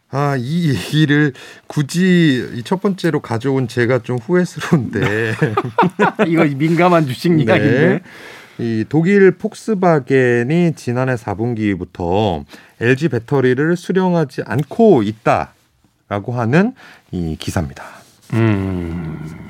아, 0.09 0.35
이 0.37 0.69
얘기를 0.69 1.33
굳이 1.67 2.61
첫 2.65 2.81
번째로 2.81 3.19
가져온 3.19 3.67
제가 3.67 3.99
좀 3.99 4.17
후회스러운데. 4.17 5.33
이거 6.27 6.45
민감한 6.45 7.07
주식 7.07 7.31
네. 7.31 7.43
이야기인데. 7.43 8.01
이 8.59 8.85
독일 8.87 9.31
폭스바겐이 9.31 10.73
지난해 10.75 11.15
4분기부터 11.15 12.45
LG 12.79 13.09
배터리를 13.09 13.75
수령하지 13.75 14.43
않고 14.45 15.01
있다라고 15.01 16.33
하는 16.33 16.75
이 17.11 17.35
기사입니다. 17.39 17.83
음. 18.33 19.42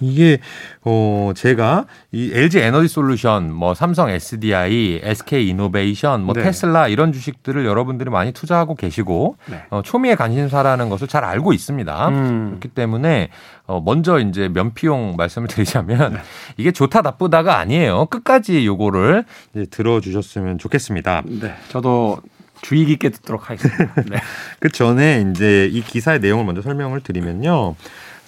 이게 0.00 0.38
어 0.82 1.32
제가 1.34 1.86
이 2.12 2.30
LG 2.32 2.60
에너지 2.60 2.88
솔루션, 2.88 3.52
뭐 3.52 3.74
삼성 3.74 4.10
SDI, 4.10 5.00
SK 5.02 5.48
이노베이션, 5.48 6.22
뭐 6.22 6.34
네. 6.34 6.42
테슬라 6.42 6.88
이런 6.88 7.12
주식들을 7.12 7.64
여러분들이 7.64 8.10
많이 8.10 8.32
투자하고 8.32 8.74
계시고 8.74 9.36
네. 9.46 9.62
어, 9.70 9.82
초미의 9.82 10.16
관심사라는 10.16 10.88
것을 10.88 11.08
잘 11.08 11.24
알고 11.24 11.52
있습니다. 11.52 12.08
음. 12.08 12.46
그렇기 12.50 12.68
때문에 12.68 13.30
어 13.66 13.80
먼저 13.84 14.18
이제 14.18 14.48
면피용 14.48 15.16
말씀을 15.16 15.48
드리자면 15.48 16.14
네. 16.14 16.20
이게 16.56 16.72
좋다 16.72 17.02
나쁘다가 17.02 17.58
아니에요. 17.58 18.06
끝까지 18.06 18.66
요거를 18.66 19.24
이제 19.54 19.66
들어 19.70 20.00
주셨으면 20.00 20.58
좋겠습니다. 20.58 21.22
네, 21.26 21.54
저도 21.68 22.18
주의 22.62 22.84
깊게 22.84 23.10
듣도록 23.10 23.50
하겠습니다. 23.50 23.94
네. 24.08 24.18
그 24.60 24.68
전에 24.70 25.24
이제 25.30 25.68
이 25.72 25.80
기사의 25.82 26.20
내용을 26.20 26.44
먼저 26.44 26.62
설명을 26.62 27.00
드리면요. 27.00 27.74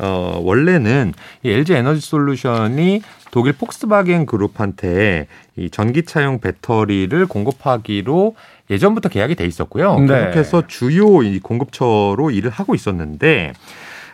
어, 0.01 0.41
원래는 0.43 1.13
이 1.43 1.51
LG 1.51 1.75
에너지 1.75 2.01
솔루션이 2.01 3.03
독일 3.31 3.53
폭스바겐 3.53 4.27
그룹한테 4.27 5.27
이 5.57 5.71
전기차용 5.71 6.41
배터리를 6.41 7.27
공급하기로 7.27 8.35
예전부터 8.71 9.09
계약이 9.09 9.35
돼 9.35 9.45
있었고요. 9.45 9.99
네. 10.01 10.07
계속해서 10.07 10.67
주요 10.67 11.23
이 11.23 11.39
공급처로 11.41 12.31
일을 12.31 12.51
하고 12.51 12.75
있었는데 12.75 13.53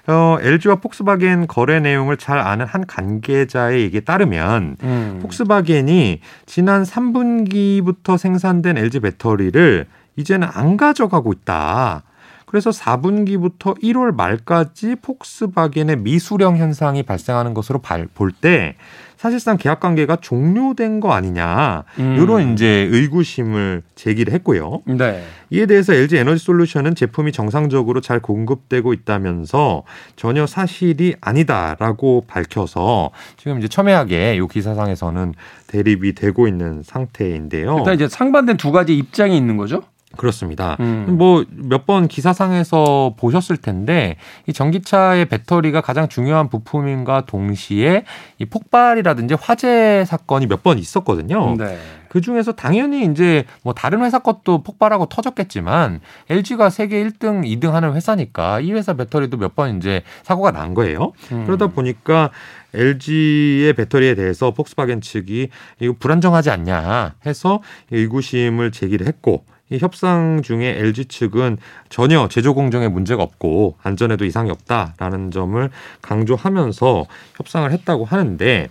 어, 0.09 0.39
LG와 0.41 0.77
폭스바겐 0.77 1.47
거래 1.47 1.81
내용을 1.81 2.17
잘 2.17 2.39
아는 2.39 2.65
한 2.67 2.87
관계자의 2.87 3.83
얘기에 3.83 4.01
따르면 4.01 4.77
음. 4.83 5.19
폭스바겐이 5.21 6.21
지난 6.47 6.85
3분기부터 6.85 8.17
생산된 8.17 8.79
LG 8.79 9.01
배터리를 9.01 9.87
이제는 10.17 10.49
안 10.53 10.77
가져가고 10.77 11.33
있다. 11.33 12.03
그래서 12.47 12.71
4분기부터 12.71 13.81
1월 13.83 14.15
말까지 14.15 14.97
폭스바겐의 15.03 15.99
미수령 15.99 16.57
현상이 16.57 17.03
발생하는 17.03 17.55
것으로 17.55 17.81
볼 18.15 18.33
때 18.41 18.77
사실상 19.17 19.57
계약 19.57 19.81
관계가 19.81 20.17
종료된 20.17 21.01
거 21.01 21.13
아니냐 21.13 21.85
음. 21.99 22.17
이런 22.21 22.53
이제 22.53 22.87
의구심을 22.91 23.83
제기를 23.95 24.33
했고요. 24.35 24.83
네. 24.85 25.25
이에 25.51 25.67
대해서 25.67 25.95
LG 25.95 26.19
에너지 26.19 26.45
솔루션은 26.45 26.95
제품이 26.95 27.33
정상적으로 27.33 28.01
잘 28.01 28.21
공급되고 28.21 28.93
있다면서 28.93 29.85
전혀 30.17 30.47
사실이 30.47 31.15
아니다라고 31.21 32.25
밝혀서 32.29 33.11
지금 33.39 33.59
이제 33.59 33.69
첨예하게 33.69 34.37
이 34.37 34.49
기사상에서는 34.49 35.35
대립이 35.67 36.15
되고 36.15 36.47
있는 36.47 36.83
상태인데요. 36.85 37.79
일단 37.79 37.95
이제 37.95 38.09
상반된 38.09 38.59
두 38.59 38.71
가지 38.71 38.97
입장이 38.97 39.37
있는 39.37 39.57
거죠. 39.57 39.83
그렇습니다. 40.17 40.77
음. 40.81 41.17
뭐몇 41.19 41.87
번 41.87 42.09
기사상에서 42.09 43.15
보셨을 43.19 43.57
텐데 43.57 44.17
이 44.47 44.53
전기차의 44.53 45.27
배터리가 45.27 45.81
가장 45.81 46.09
중요한 46.09 46.49
부품인가 46.49 47.23
동시에 47.27 48.05
이 48.39 48.45
폭발이라든지 48.45 49.35
화재 49.41 50.05
사건이 50.07 50.47
몇 50.47 50.63
번 50.63 50.79
있었거든요. 50.79 51.55
네. 51.57 51.79
그 52.09 52.21
중에서 52.23 52.53
당연히 52.53 53.05
이제 53.05 53.45
뭐 53.63 53.75
다른 53.75 54.03
회사 54.03 54.19
것도 54.21 54.63
폭발하고 54.63 55.07
터졌겠지만 55.07 56.01
LG가 56.31 56.71
세계 56.71 57.05
1등, 57.05 57.45
2등 57.45 57.73
하는 57.73 57.93
회사니까 57.95 58.61
이 58.61 58.73
회사 58.73 58.95
배터리도 58.95 59.37
몇 59.37 59.55
번 59.55 59.77
이제 59.77 60.03
사고가 60.23 60.51
난 60.51 60.73
거예요. 60.75 61.13
음. 61.33 61.45
그러다 61.45 61.67
보니까 61.69 62.31
LG의 62.75 63.73
배터리에 63.75 64.15
대해서 64.15 64.51
폭스바겐 64.53 65.01
측이 65.01 65.49
이거 65.81 65.95
불안정하지 65.99 66.51
않냐 66.51 67.15
해서 67.27 67.61
의구심을 67.91 68.71
제기를 68.73 69.07
했고 69.07 69.45
이 69.71 69.79
협상 69.79 70.43
중에 70.43 70.77
LG 70.79 71.07
측은 71.07 71.59
전혀 71.89 72.29
제조 72.29 72.55
공정에 72.55 72.89
문제가 72.89 73.23
없고 73.23 73.77
안전에도 73.83 74.25
이상이 74.25 74.51
없다라는 74.51 75.33
점을 75.33 75.71
강조하면서 76.03 77.07
협상을 77.37 77.73
했다고 77.73 78.05
하는데 78.05 78.69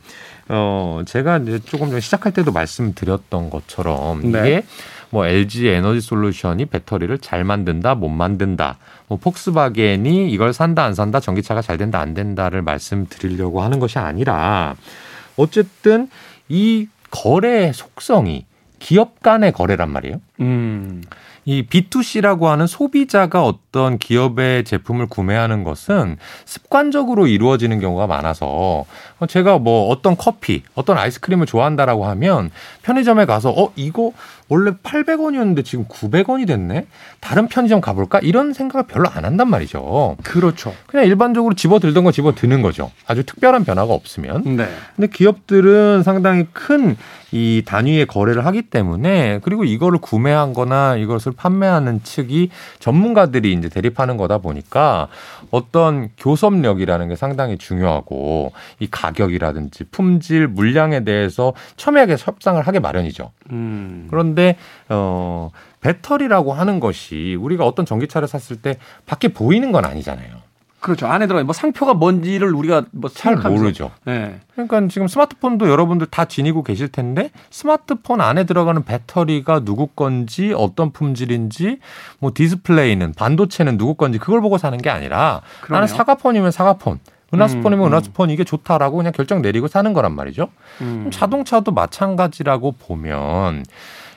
어 0.48 1.02
제가 1.06 1.38
이제 1.40 1.60
조금 1.60 1.90
전 1.90 2.00
시작할 2.00 2.32
때도 2.32 2.52
말씀드렸던 2.52 3.50
것처럼 3.50 4.32
네. 4.32 4.40
이게 4.40 4.64
뭐 5.10 5.26
LG 5.26 5.68
에너지 5.68 6.02
솔루션이 6.02 6.66
배터리를 6.66 7.18
잘 7.20 7.44
만든다, 7.44 7.96
못 7.96 8.10
만든다. 8.10 8.78
뭐 9.08 9.18
폭스바겐이 9.18 10.30
이걸 10.32 10.52
산다, 10.52 10.84
안 10.84 10.94
산다, 10.94 11.20
전기차가 11.20 11.62
잘 11.62 11.78
된다, 11.78 12.00
안 12.00 12.14
된다를 12.14 12.62
말씀드리려고 12.62 13.62
하는 13.62 13.80
것이 13.80 14.00
아니라 14.00 14.76
어쨌든 15.38 16.10
이 16.50 16.88
거래 17.12 17.72
속성이 17.72 18.46
기업 18.80 19.22
간의 19.22 19.52
거래란 19.52 19.90
말이에요. 19.90 20.22
음. 20.42 21.02
이 21.46 21.64
B2C라고 21.64 22.46
하는 22.46 22.66
소비자가 22.66 23.44
어떤 23.44 24.00
기업의 24.00 24.64
제품을 24.64 25.06
구매하는 25.06 25.64
것은 25.64 26.18
습관적으로 26.44 27.28
이루어지는 27.28 27.80
경우가 27.80 28.08
많아서 28.08 28.86
제가 29.30 29.60
뭐 29.60 29.90
어떤 29.90 30.18
커피, 30.18 30.64
어떤 30.74 30.98
아이스크림을 30.98 31.46
좋아한다라고 31.46 32.06
하면 32.08 32.50
편의점에 32.82 33.26
가서 33.26 33.52
어, 33.52 33.72
이거 33.76 34.12
원래 34.48 34.72
800원이었는데 34.84 35.66
지금 35.66 35.86
900원이 35.86 36.48
됐네? 36.48 36.86
다른 37.20 37.48
편의점 37.48 37.82
가볼까? 37.82 38.20
이런 38.20 38.54
생각을 38.54 38.86
별로 38.88 39.10
안 39.10 39.26
한단 39.26 39.50
말이죠. 39.50 40.18
그렇죠. 40.24 40.74
그냥 40.86 41.06
일반적으로 41.08 41.56
집어 41.56 41.80
들던 41.80 42.04
거 42.04 42.12
집어 42.12 42.34
드는 42.36 42.62
거죠. 42.62 42.92
아주 43.08 43.24
특별한 43.24 43.66
변화가 43.66 43.94
없으면. 43.94 44.44
네. 44.56 44.68
근데 44.96 45.08
기업들은 45.08 46.04
상당히 46.04 46.46
큰 46.54 46.96
이 47.36 47.64
단위의 47.66 48.06
거래를 48.06 48.46
하기 48.46 48.62
때문에 48.64 49.40
그리고 49.44 49.66
이거를 49.66 50.00
구매한 50.00 50.54
거나 50.54 50.96
이것을 50.96 51.34
판매하는 51.34 52.02
측이 52.02 52.50
전문가들이 52.80 53.52
이제 53.52 53.68
대립하는 53.68 54.16
거다 54.16 54.38
보니까 54.38 55.10
어떤 55.52 56.10
교섭력이라는 56.18 57.10
게 57.10 57.18
상당히 57.18 57.58
중요하고 57.58 58.54
이 58.80 58.88
가격이라든지 58.90 59.84
품질, 59.92 60.48
물량에 60.48 61.04
대해서 61.04 61.52
첨예하게 61.76 62.16
협상을 62.18 62.62
하게 62.66 62.80
마련이죠. 62.80 63.32
음. 63.52 64.08
그런데 64.10 64.35
어 64.90 65.50
배터리라고 65.82 66.54
하는 66.54 66.80
것이 66.80 67.38
우리가 67.40 67.66
어떤 67.66 67.86
전기차를 67.86 68.28
샀을 68.28 68.62
때 68.62 68.78
밖에 69.06 69.28
보이는 69.28 69.72
건 69.72 69.86
아니잖아요. 69.86 70.46
그렇죠. 70.86 71.08
안에 71.08 71.26
들어가 71.26 71.44
뭐 71.44 71.52
상표가 71.54 71.96
뭔지를 71.96 72.54
우리가 72.54 72.86
뭐 72.92 73.10
잘 73.12 73.38
모르죠. 73.38 73.90
네. 74.06 74.40
그러니까 74.54 74.88
지금 74.88 75.08
스마트폰도 75.08 75.68
여러분들 75.68 76.06
다 76.08 76.26
지니고 76.26 76.62
계실 76.62 76.90
텐데 76.90 77.32
스마트폰 77.50 78.22
안에 78.22 78.44
들어가는 78.44 78.84
배터리가 78.84 79.62
누구 79.62 79.88
건지 79.88 80.54
어떤 80.56 80.92
품질인지 80.92 81.80
뭐 82.20 82.32
디스플레이는 82.36 83.14
반도체는 83.14 83.80
누구 83.80 83.96
건지 83.96 84.20
그걸 84.20 84.42
보고 84.42 84.60
사는 84.60 84.78
게 84.78 84.92
아니라 84.92 85.42
그러네요. 85.62 85.82
나는 85.82 85.88
사과폰이면 85.88 86.52
사과폰 86.52 87.00
은하수폰이면 87.34 87.80
음, 87.80 87.88
음. 87.88 87.92
은하수폰 87.92 88.30
이게 88.30 88.44
좋다라고 88.44 88.98
그냥 88.98 89.12
결정 89.12 89.42
내리고 89.42 89.68
사는 89.68 89.92
거란 89.92 90.14
말이죠. 90.16 90.50
음. 90.82 91.10
자동차도 91.12 91.72
마찬가지라고 91.72 92.74
보면 92.74 93.66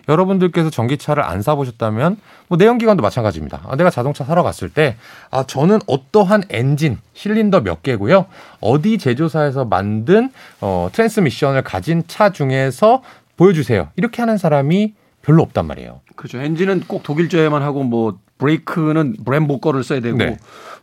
여러분들께서 0.09 0.71
전기차를 0.71 1.23
안 1.23 1.43
사보셨다면 1.43 2.17
뭐 2.49 2.57
내연기관도 2.57 3.03
마찬가지입니다. 3.03 3.61
아, 3.69 3.77
내가 3.77 3.91
자동차 3.91 4.25
사러 4.25 4.43
갔을 4.43 4.69
때 4.69 4.97
아, 5.31 5.45
저는 5.45 5.81
어떠한 5.87 6.45
엔진, 6.51 6.99
실린더 7.15 7.61
몇 7.61 7.83
개고요. 7.83 8.27
어디 8.61 8.99
제조사에서 8.99 9.65
만든 9.65 10.31
어, 10.61 10.89
트랜스미션을 10.93 11.63
가진 11.63 12.03
차 12.07 12.31
중에서 12.31 13.03
보여주세요. 13.37 13.89
이렇게 13.97 14.23
하는 14.23 14.39
사람이 14.39 14.95
별로 15.23 15.43
없단 15.43 15.67
말이에요. 15.67 16.01
그렇죠. 16.17 16.39
엔진은 16.39 16.85
꼭 16.89 17.03
독일제만 17.03 17.63
하고 17.63 17.83
뭐 17.85 18.19
브레이크는 18.39 19.17
브렘보 19.25 19.61
거를 19.61 19.85
써야 19.85 20.01
되고 20.01 20.17
네. 20.19 20.39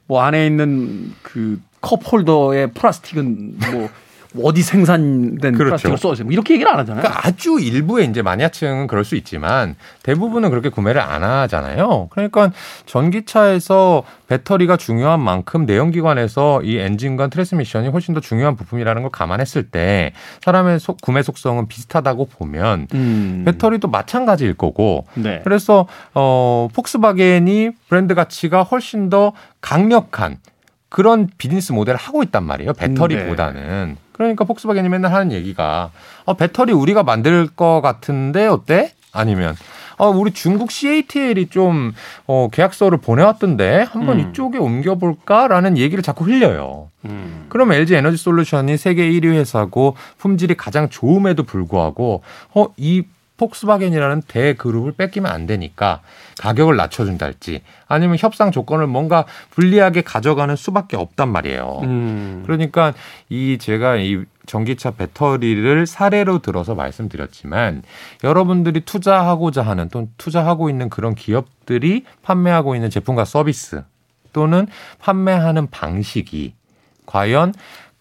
뭐 0.07 0.21
안에 0.21 0.45
있는 0.45 1.13
그 1.23 1.59
컵 1.85 2.01
홀더의 2.11 2.71
플라스틱은 2.71 3.57
뭐 3.71 3.89
어디 4.43 4.61
생산된 4.61 5.39
그렇죠. 5.39 5.57
플라스틱을 5.57 5.97
써주세요. 5.97 6.25
뭐 6.25 6.33
이렇게 6.33 6.53
얘기를 6.53 6.71
안 6.71 6.79
하잖아요. 6.79 7.01
그러니까 7.01 7.27
아주 7.27 7.59
일부의 7.59 8.07
이제 8.07 8.21
마니아층은 8.21 8.87
그럴 8.87 9.05
수 9.05 9.15
있지만 9.15 9.75
대부분은 10.03 10.49
그렇게 10.49 10.69
구매를 10.69 11.01
안 11.01 11.23
하잖아요. 11.23 12.07
그러니까 12.11 12.51
전기차에서 12.85 14.03
배터리가 14.27 14.77
중요한 14.77 15.19
만큼 15.19 15.65
내연기관에서 15.65 16.63
이 16.63 16.77
엔진과 16.77 17.27
트랜스미션이 17.27 17.89
훨씬 17.89 18.13
더 18.13 18.19
중요한 18.19 18.55
부품이라는 18.55 19.01
걸 19.01 19.11
감안했을 19.11 19.69
때 19.69 20.13
사람의 20.41 20.79
속, 20.79 20.99
구매 21.01 21.21
속성은 21.21 21.67
비슷하다고 21.67 22.25
보면 22.25 22.87
음. 22.93 23.43
배터리도 23.45 23.87
마찬가지일 23.87 24.55
거고 24.55 25.05
네. 25.13 25.41
그래서 25.43 25.87
어 26.13 26.67
폭스바겐이 26.73 27.71
브랜드 27.87 28.15
가치가 28.15 28.63
훨씬 28.63 29.09
더 29.09 29.33
강력한 29.61 30.37
그런 30.89 31.29
비즈니스 31.37 31.71
모델을 31.73 31.99
하고 31.99 32.23
있단 32.23 32.43
말이에요. 32.43 32.73
배터리보다는. 32.73 33.95
네. 33.95 34.04
그러니까 34.15 34.45
폭스바겐이 34.45 34.87
맨날 34.87 35.11
하는 35.11 35.33
얘기가 35.33 35.91
어, 36.23 36.35
배터리 36.35 36.71
우리가 36.71 37.03
만들 37.03 37.47
것 37.47 37.81
같은데 37.81 38.47
어때? 38.47 38.93
아니면 39.11 39.55
어, 39.97 40.09
우리 40.09 40.31
중국 40.31 40.71
CATL이 40.71 41.47
좀 41.47 41.93
어, 42.25 42.47
계약서를 42.49 42.99
보내왔던데 42.99 43.85
한번 43.89 44.19
음. 44.19 44.29
이쪽에 44.29 44.57
옮겨볼까라는 44.57 45.77
얘기를 45.77 46.01
자꾸 46.01 46.23
흘려요. 46.25 46.89
음. 47.05 47.45
그럼 47.49 47.73
LG 47.73 47.95
에너지 47.95 48.15
솔루션이 48.17 48.77
세계 48.77 49.09
1위 49.09 49.33
회사고 49.33 49.95
품질이 50.17 50.55
가장 50.55 50.89
좋음에도 50.89 51.43
불구하고 51.43 52.23
어, 52.53 52.67
이 52.77 53.03
폭스바겐이라는 53.37 54.23
대그룹을 54.27 54.93
뺏기면 54.93 55.31
안 55.31 55.45
되니까 55.45 56.01
가격을 56.39 56.75
낮춰준달지 56.75 57.61
아니면 57.87 58.17
협상 58.19 58.51
조건을 58.51 58.87
뭔가 58.87 59.25
불리하게 59.51 60.01
가져가는 60.01 60.55
수밖에 60.55 60.97
없단 60.97 61.29
말이에요. 61.29 61.79
음. 61.83 62.43
그러니까 62.45 62.93
이 63.29 63.57
제가 63.59 63.97
이 63.97 64.23
전기차 64.45 64.91
배터리를 64.91 65.85
사례로 65.85 66.39
들어서 66.39 66.75
말씀드렸지만 66.75 67.83
여러분들이 68.23 68.81
투자하고자 68.81 69.63
하는 69.63 69.89
또는 69.89 70.09
투자하고 70.17 70.69
있는 70.69 70.89
그런 70.89 71.15
기업들이 71.15 72.05
판매하고 72.21 72.75
있는 72.75 72.89
제품과 72.89 73.25
서비스 73.25 73.83
또는 74.33 74.67
판매하는 74.99 75.67
방식이 75.69 76.53
과연 77.05 77.53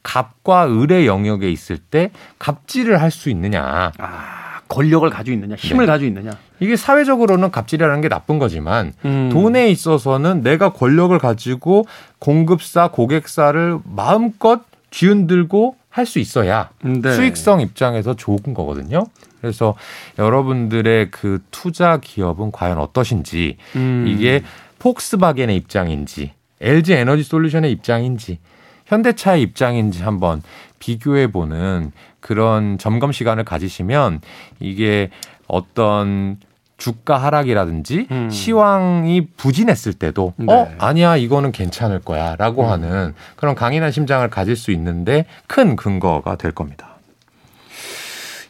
갑과 0.02 0.68
을의 0.68 1.06
영역에 1.06 1.50
있을 1.50 1.78
때 1.78 2.10
갑질을 2.38 3.00
할 3.00 3.10
수 3.10 3.30
있느냐. 3.30 3.92
아. 3.98 4.43
권력을 4.74 5.08
가지고 5.08 5.34
있느냐, 5.34 5.54
힘을 5.54 5.86
네. 5.86 5.92
가지고 5.92 6.08
있느냐. 6.08 6.32
이게 6.58 6.76
사회적으로는 6.76 7.50
갑질이라는 7.52 8.00
게 8.00 8.08
나쁜 8.08 8.38
거지만 8.38 8.92
음. 9.04 9.30
돈에 9.32 9.68
있어서는 9.70 10.42
내가 10.42 10.72
권력을 10.72 11.16
가지고 11.18 11.86
공급사, 12.18 12.88
고객사를 12.88 13.78
마음껏 13.84 14.62
쥐흔들고 14.90 15.76
할 15.90 16.06
수 16.06 16.18
있어야 16.18 16.70
네. 16.82 17.12
수익성 17.12 17.60
입장에서 17.60 18.14
좋은 18.14 18.38
거거든요. 18.52 19.06
그래서 19.40 19.76
여러분들의 20.18 21.12
그 21.12 21.40
투자 21.52 21.98
기업은 21.98 22.50
과연 22.50 22.78
어떠신지 22.78 23.58
음. 23.76 24.04
이게 24.08 24.42
폭스바겐의 24.80 25.54
입장인지 25.54 26.32
LG 26.60 26.94
에너지 26.94 27.22
솔루션의 27.22 27.70
입장인지 27.70 28.38
현대차의 28.86 29.42
입장인지 29.42 30.02
한번 30.02 30.42
비교해 30.80 31.30
보는 31.30 31.92
그런 32.24 32.78
점검 32.78 33.12
시간을 33.12 33.44
가지시면 33.44 34.22
이게 34.58 35.10
어떤 35.46 36.38
주가 36.78 37.18
하락이라든지 37.18 38.06
음. 38.10 38.30
시황이 38.30 39.26
부진했을 39.36 39.92
때도 39.92 40.32
네. 40.36 40.46
어 40.48 40.72
아니야 40.78 41.18
이거는 41.18 41.52
괜찮을 41.52 42.00
거야라고 42.00 42.64
음. 42.64 42.70
하는 42.70 43.14
그런 43.36 43.54
강인한 43.54 43.92
심장을 43.92 44.26
가질 44.30 44.56
수 44.56 44.70
있는데 44.70 45.26
큰 45.46 45.76
근거가 45.76 46.36
될 46.36 46.52
겁니다. 46.52 46.94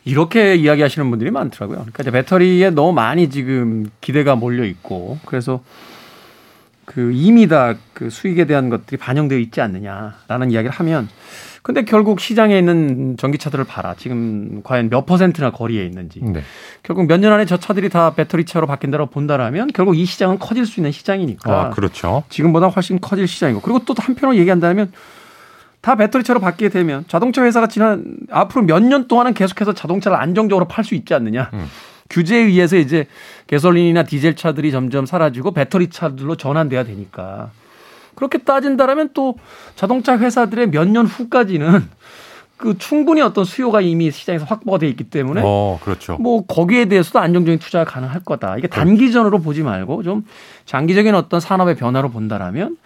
이렇게 0.04 0.54
이야기하시는 0.54 1.10
분들이 1.10 1.32
많더라고요. 1.32 1.78
그러니까 1.78 2.04
이제 2.04 2.12
배터리에 2.12 2.70
너무 2.70 2.92
많이 2.92 3.28
지금 3.28 3.90
기대가 4.00 4.36
몰려 4.36 4.64
있고 4.64 5.18
그래서 5.24 5.60
그 6.84 7.10
이미 7.12 7.48
다 7.48 7.74
그 7.94 8.10
수익에 8.10 8.44
대한 8.44 8.68
것들이 8.68 8.98
반영되어 8.98 9.38
있지 9.38 9.60
않느냐라는 9.60 10.50
이야기를 10.50 10.70
하면 10.70 11.08
근데 11.64 11.82
결국 11.82 12.20
시장에 12.20 12.58
있는 12.58 13.16
전기차들을 13.16 13.64
봐라. 13.64 13.94
지금 13.96 14.60
과연 14.62 14.90
몇 14.90 15.06
퍼센트나 15.06 15.50
거리에 15.50 15.82
있는지. 15.86 16.20
네. 16.22 16.42
결국 16.82 17.06
몇 17.06 17.16
년 17.18 17.32
안에 17.32 17.46
저 17.46 17.56
차들이 17.56 17.88
다 17.88 18.14
배터리 18.14 18.44
차로 18.44 18.66
바뀐다고 18.66 19.06
본다라면 19.06 19.68
결국 19.72 19.96
이 19.96 20.04
시장은 20.04 20.38
커질 20.38 20.66
수 20.66 20.78
있는 20.78 20.92
시장이니까. 20.92 21.50
아, 21.50 21.70
그렇죠. 21.70 22.22
지금보다 22.28 22.66
훨씬 22.68 23.00
커질 23.00 23.26
시장이고. 23.26 23.62
그리고 23.62 23.78
또 23.86 23.94
한편으로 23.98 24.36
얘기한다면 24.36 24.92
다 25.80 25.94
배터리차로 25.96 26.38
바뀌게 26.38 26.68
되면 26.68 27.06
자동차 27.08 27.42
회사가 27.42 27.66
지난 27.68 28.04
앞으로 28.30 28.62
몇 28.66 28.82
년 28.82 29.08
동안은 29.08 29.32
계속해서 29.32 29.72
자동차를 29.72 30.18
안정적으로 30.18 30.68
팔 30.68 30.84
수 30.84 30.94
있지 30.94 31.14
않느냐. 31.14 31.48
음. 31.54 31.64
규제에 32.10 32.40
의해서 32.40 32.76
이제 32.76 33.06
개솔린이나 33.46 34.02
디젤 34.02 34.36
차들이 34.36 34.70
점점 34.70 35.06
사라지고 35.06 35.52
배터리 35.52 35.88
차들로 35.88 36.36
전환돼야 36.36 36.84
되니까. 36.84 37.52
그렇게 38.14 38.38
따진다라면 38.38 39.10
또 39.14 39.36
자동차 39.76 40.16
회사들의 40.18 40.70
몇 40.70 40.88
년 40.88 41.06
후까지는 41.06 41.88
그 42.56 42.78
충분히 42.78 43.20
어떤 43.20 43.44
수요가 43.44 43.80
이미 43.80 44.10
시장에서 44.10 44.44
확보가 44.44 44.78
돼 44.78 44.88
있기 44.88 45.04
때문에 45.04 45.42
어, 45.44 45.78
그렇죠. 45.82 46.16
뭐 46.20 46.46
거기에 46.46 46.84
대해서도 46.86 47.18
안정적인 47.18 47.58
투자가 47.58 47.84
가능할 47.84 48.20
거다. 48.24 48.56
이게 48.58 48.68
단기전으로 48.68 49.40
보지 49.40 49.62
말고 49.62 50.02
좀 50.02 50.24
장기적인 50.64 51.14
어떤 51.14 51.40
산업의 51.40 51.74
변화로 51.74 52.10
본다라면 52.10 52.76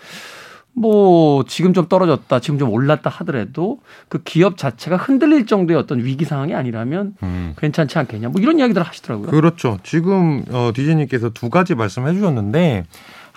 뭐 0.72 1.44
지금 1.44 1.74
좀 1.74 1.86
떨어졌다, 1.88 2.40
지금 2.40 2.58
좀 2.58 2.70
올랐다 2.70 3.10
하더라도 3.10 3.80
그 4.08 4.22
기업 4.22 4.56
자체가 4.56 4.96
흔들릴 4.96 5.46
정도의 5.46 5.78
어떤 5.78 6.04
위기 6.04 6.24
상황이 6.24 6.54
아니라면 6.54 7.14
음. 7.22 7.54
괜찮지 7.58 7.98
않겠냐. 7.98 8.28
뭐 8.28 8.40
이런 8.40 8.58
이야기들 8.58 8.80
을 8.80 8.86
하시더라고요. 8.86 9.28
그렇죠. 9.28 9.78
지금 9.82 10.44
어 10.50 10.70
디제님께서 10.74 11.30
두 11.30 11.50
가지 11.50 11.74
말씀해 11.74 12.14
주셨는데 12.14 12.84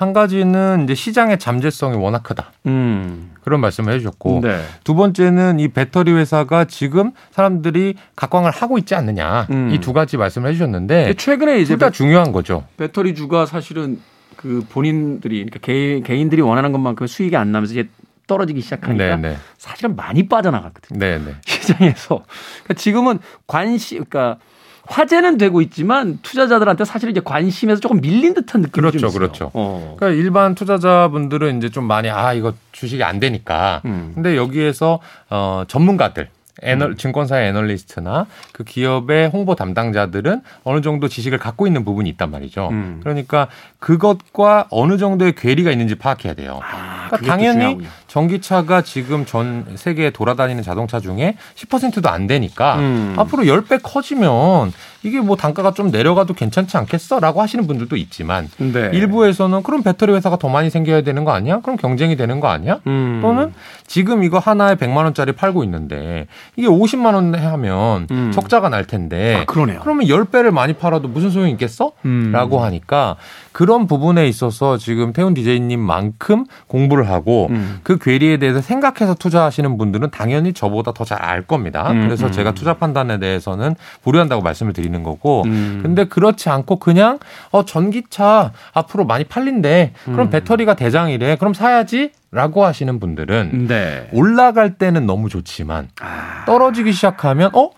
한 0.02 0.14
가지는 0.14 0.86
이제 0.86 0.96
시장의 0.96 1.38
잠재성이 1.38 1.96
워낙 1.96 2.24
크다. 2.24 2.52
음. 2.66 3.34
그런 3.44 3.60
말씀을 3.62 3.94
해주셨고 3.94 4.40
네. 4.42 4.60
두 4.84 4.96
번째는 4.96 5.60
이 5.60 5.68
배터리 5.68 6.12
회사가 6.12 6.66
지금 6.66 7.12
사람들이 7.30 7.94
각광을 8.16 8.50
하고 8.50 8.80
있지 8.80 8.96
않느냐 8.96 9.46
음. 9.52 9.70
이두 9.70 9.94
가지 9.94 10.18
말씀을 10.18 10.50
해주셨는데 10.50 11.14
최근에 11.14 11.60
이제 11.60 11.76
둘다 11.76 11.92
중요한 11.92 12.32
거죠. 12.32 12.66
배터리 12.78 13.14
주가 13.14 13.46
사실은 13.46 14.00
그 14.38 14.66
본인들이 14.70 15.36
그러니까 15.36 15.60
개인, 15.60 16.02
개인들이 16.02 16.42
원하는 16.42 16.72
것만큼 16.72 17.06
수익이 17.06 17.36
안 17.36 17.52
나면서 17.52 17.74
이제 17.74 17.88
떨어지기 18.26 18.60
시작하니까 18.62 19.18
네네. 19.18 19.30
네. 19.30 19.38
사실은 19.60 19.96
많이 19.96 20.28
빠져나갔거든요. 20.28 20.98
네네. 20.98 21.26
네. 21.26 21.36
시장에서 21.46 22.24
그러니까 22.64 22.74
지금은 22.76 23.20
관심 23.46 24.04
그러니까 24.06 24.40
화제는 24.88 25.38
되고 25.38 25.62
있지만 25.62 26.20
투자자들한테 26.22 26.86
사실 26.86 27.10
이제 27.10 27.22
관심에서 27.24 27.80
조금 27.80 28.02
밀린 28.02 28.34
듯한 28.34 28.62
느낌이 28.62 28.82
그렇죠, 28.82 28.98
좀 28.98 29.08
있어요. 29.10 29.20
그렇죠. 29.20 29.52
어. 29.54 29.96
그러니까 29.98 30.22
일반 30.22 30.56
투자자분들은 30.56 31.58
이제 31.58 31.70
좀 31.70 31.86
많이 31.86 32.10
아 32.10 32.34
이거 32.34 32.54
주식이 32.72 33.04
안 33.04 33.20
되니까. 33.20 33.82
음. 33.86 34.12
근데 34.14 34.36
여기에서 34.36 35.00
어 35.30 35.64
전문가들 35.68 36.30
애널, 36.62 36.92
음. 36.92 36.98
증권사의 36.98 37.50
애널리스트나 37.50 38.28
그 38.52 38.64
기업의 38.64 39.30
홍보 39.30 39.56
담당자들은 39.56 40.42
어느 40.64 40.82
정도 40.82 41.08
지식을 41.08 41.38
갖고 41.38 41.68
있는 41.68 41.84
부분이 41.84 42.10
있단 42.12 42.30
말이죠. 42.30 42.70
음. 42.72 43.00
그러니까 43.02 43.48
그것과 43.80 44.68
어느 44.70 44.98
정도의 44.98 45.34
괴리가 45.36 45.72
있는지 45.72 45.96
파악해야 45.96 46.34
돼요. 46.34 46.60
아, 46.64 47.08
그러니까 47.08 47.28
당연히 47.28 47.54
중요하군요. 47.54 47.90
전기차가 48.12 48.82
지금 48.82 49.26
전 49.26 49.66
세계에 49.76 50.10
돌아다니는 50.10 50.64
자동차 50.64 51.00
중에 51.00 51.38
10%도 51.56 52.10
안 52.10 52.28
되니까 52.28 52.76
음. 52.76 53.16
앞으로 53.18 53.44
10배 53.44 53.80
커지면 53.82 54.74
이게 55.04 55.22
뭐 55.22 55.38
단가가 55.38 55.72
좀 55.72 55.92
내려가도 55.92 56.34
괜찮지 56.34 56.76
않겠어 56.76 57.22
라고 57.22 57.42
하시는 57.42 57.66
분들도 57.66 57.96
있지만 57.96 58.50
네. 58.58 58.90
일부에서는 58.92 59.64
그럼 59.64 59.82
배터리 59.82 60.12
회사가 60.12 60.38
더 60.38 60.50
많이 60.50 60.70
생겨야 60.70 61.04
되는 61.04 61.24
거 61.24 61.32
아니야? 61.32 61.62
그럼 61.62 61.78
경쟁이 61.78 62.18
되는 62.18 62.42
거 62.42 62.50
아니야? 62.50 62.82
음. 62.86 63.20
또는 63.22 63.54
지금 63.88 64.24
이거 64.24 64.40
하나에 64.40 64.76
100만 64.76 64.98
원짜리 64.98 65.32
팔고 65.32 65.64
있는데 65.64 66.28
이게 66.58 66.68
50만 66.68 67.14
원 67.14 67.34
하면 67.34 68.08
음. 68.12 68.32
적자가 68.34 68.68
날 68.68 68.86
텐데 68.86 69.38
아, 69.38 69.46
그러네요. 69.46 69.80
그러면 69.82 70.06
10배를 70.06 70.52
많이 70.52 70.74
팔아도 70.74 71.08
무슨 71.08 71.30
소용이 71.30 71.52
있겠어? 71.52 71.94
음. 72.04 72.32
라고 72.34 72.60
하니까 72.60 73.16
그런 73.54 73.88
부분에 73.88 74.28
있어서 74.28 74.78
지금 74.78 75.14
태훈 75.14 75.34
디제이님만큼 75.34 76.46
공부를 76.68 77.10
하고 77.10 77.48
음. 77.52 77.80
그 77.84 77.98
괴리에 78.02 78.38
대해서 78.38 78.62
생각해서 78.62 79.14
투자하시는 79.16 79.78
분들은 79.78 80.10
당연히 80.12 80.54
저보다 80.54 80.92
더 80.94 81.06
잘 81.06 81.22
알 81.22 81.44
겁니다. 81.44 81.92
음, 81.92 82.06
그래서 82.06 82.28
음. 82.28 82.32
제가 82.32 82.54
투자 82.54 82.74
판단에 82.74 83.20
대해서는 83.20 83.76
보류한다고 84.04 84.42
말씀을 84.42 84.74
드리는 84.74 85.04
거고 85.04 85.44
음. 85.46 85.80
근데 85.84 86.06
그렇지 86.06 86.50
않고 86.50 86.78
그냥 86.80 87.20
어 87.52 87.64
전기차 87.66 88.52
앞으로 88.74 89.06
많이 89.06 89.24
팔린대. 89.24 89.94
그럼 90.06 90.30
배터리가 90.30 90.74
대장이래. 90.76 91.36
그럼 91.38 91.54
사야지. 91.54 92.12
라고 92.34 92.64
하시는 92.66 92.98
분들은 93.00 93.68
네. 93.68 94.08
올라갈 94.14 94.76
때는 94.78 95.06
너무 95.06 95.28
좋지만 95.28 95.90
아. 96.02 96.46
떨어지기 96.46 96.94
시작하면 96.94 97.52
어 97.54 97.72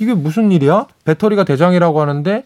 이게 0.00 0.14
무슨 0.14 0.50
일이야? 0.50 0.86
배터리가 1.04 1.44
대장이라고 1.44 2.00
하는데 2.00 2.42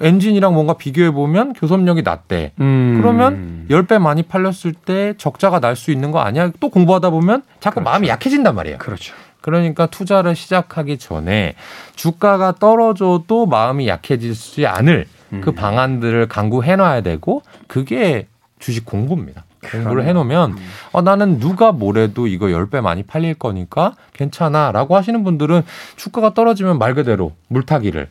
엔진이랑 0.00 0.54
뭔가 0.54 0.74
비교해 0.74 1.10
보면 1.10 1.52
교섭력이 1.52 2.02
낮대. 2.02 2.52
음. 2.60 2.98
그러면 3.00 3.66
10배 3.70 3.98
많이 3.98 4.22
팔렸을 4.22 4.72
때 4.72 5.14
적자가 5.18 5.60
날 5.60 5.76
수 5.76 5.90
있는 5.90 6.10
거 6.12 6.20
아니야? 6.20 6.50
또 6.60 6.68
공부하다 6.68 7.10
보면 7.10 7.42
자꾸 7.60 7.74
그렇죠. 7.76 7.90
마음이 7.90 8.08
약해진단 8.08 8.54
말이에요. 8.54 8.78
그렇죠. 8.78 9.14
그러니까 9.40 9.86
투자를 9.86 10.36
시작하기 10.36 10.98
전에 10.98 11.54
주가가 11.96 12.52
떨어져도 12.58 13.46
마음이 13.46 13.88
약해지지 13.88 14.66
않을 14.66 15.06
그 15.30 15.36
음. 15.36 15.40
그 15.40 15.52
방안들을 15.52 16.28
강구해 16.28 16.76
놔야 16.76 17.00
되고 17.00 17.42
그게 17.66 18.28
주식 18.60 18.84
공부입니다. 18.86 19.44
공부를 19.70 20.04
해놓으면 20.06 20.52
음. 20.52 20.56
어, 20.92 21.02
나는 21.02 21.38
누가 21.38 21.72
뭐래도 21.72 22.26
이거 22.26 22.46
10배 22.46 22.80
많이 22.80 23.02
팔릴 23.02 23.34
거니까 23.34 23.94
괜찮아 24.12 24.72
라고 24.72 24.96
하시는 24.96 25.22
분들은 25.24 25.62
주가가 25.96 26.34
떨어지면 26.34 26.78
말 26.78 26.94
그대로 26.94 27.32
물타기를 27.48 28.08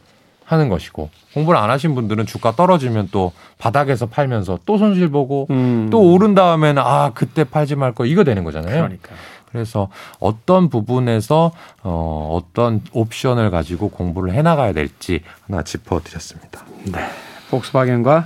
하는 0.51 0.69
것이고 0.69 1.09
공부를 1.33 1.59
안 1.59 1.69
하신 1.69 1.95
분들은 1.95 2.25
주가 2.25 2.55
떨어지면 2.55 3.09
또 3.11 3.31
바닥에서 3.57 4.05
팔면서 4.07 4.59
또 4.65 4.77
손실 4.77 5.09
보고 5.09 5.47
음. 5.51 5.89
또 5.91 5.99
오른 6.11 6.35
다음에는 6.35 6.81
아 6.85 7.11
그때 7.13 7.43
팔지 7.43 7.75
말 7.75 7.93
거 7.93 8.05
이거 8.05 8.23
되는 8.23 8.43
거잖아요. 8.43 8.75
그러니까. 8.83 9.11
그래서 9.51 9.89
어떤 10.19 10.69
부분에서 10.69 11.51
어 11.83 12.29
어떤 12.39 12.81
옵션을 12.93 13.51
가지고 13.51 13.89
공부를 13.89 14.33
해 14.33 14.41
나가야 14.41 14.71
될지 14.73 15.21
하나 15.45 15.61
짚어 15.61 16.01
드렸습니다. 16.03 16.63
네. 16.85 16.99
폭스바겐과 17.49 18.25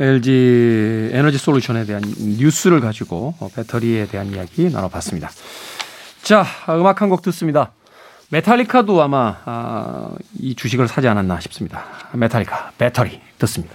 LG 0.00 1.10
에너지 1.12 1.38
솔루션에 1.38 1.84
대한 1.86 2.02
뉴스를 2.38 2.80
가지고 2.80 3.34
어, 3.40 3.48
배터리에 3.54 4.06
대한 4.06 4.28
이야기 4.32 4.70
나눠봤습니다. 4.70 5.28
자, 6.22 6.44
음악 6.68 7.02
한 7.02 7.08
곡 7.10 7.22
듣습니다. 7.22 7.72
메탈리카도 8.30 9.00
아마 9.02 9.36
아, 9.44 10.10
이 10.38 10.54
주식을 10.54 10.86
사지 10.86 11.08
않았나 11.08 11.40
싶습니다. 11.40 11.84
메탈리카 12.12 12.72
배터리 12.76 13.20
듣습니다. 13.38 13.74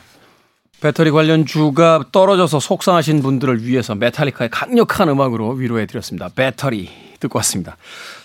배터리 0.79 1.11
관련 1.11 1.45
주가 1.45 2.03
떨어져서 2.11 2.59
속상하신 2.59 3.21
분들을 3.21 3.65
위해서 3.65 3.95
메탈리카의 3.95 4.49
강력한 4.49 5.09
음악으로 5.09 5.51
위로해 5.51 5.85
드렸습니다. 5.85 6.29
배터리 6.35 6.89
듣고 7.19 7.37
왔습니다. 7.39 7.77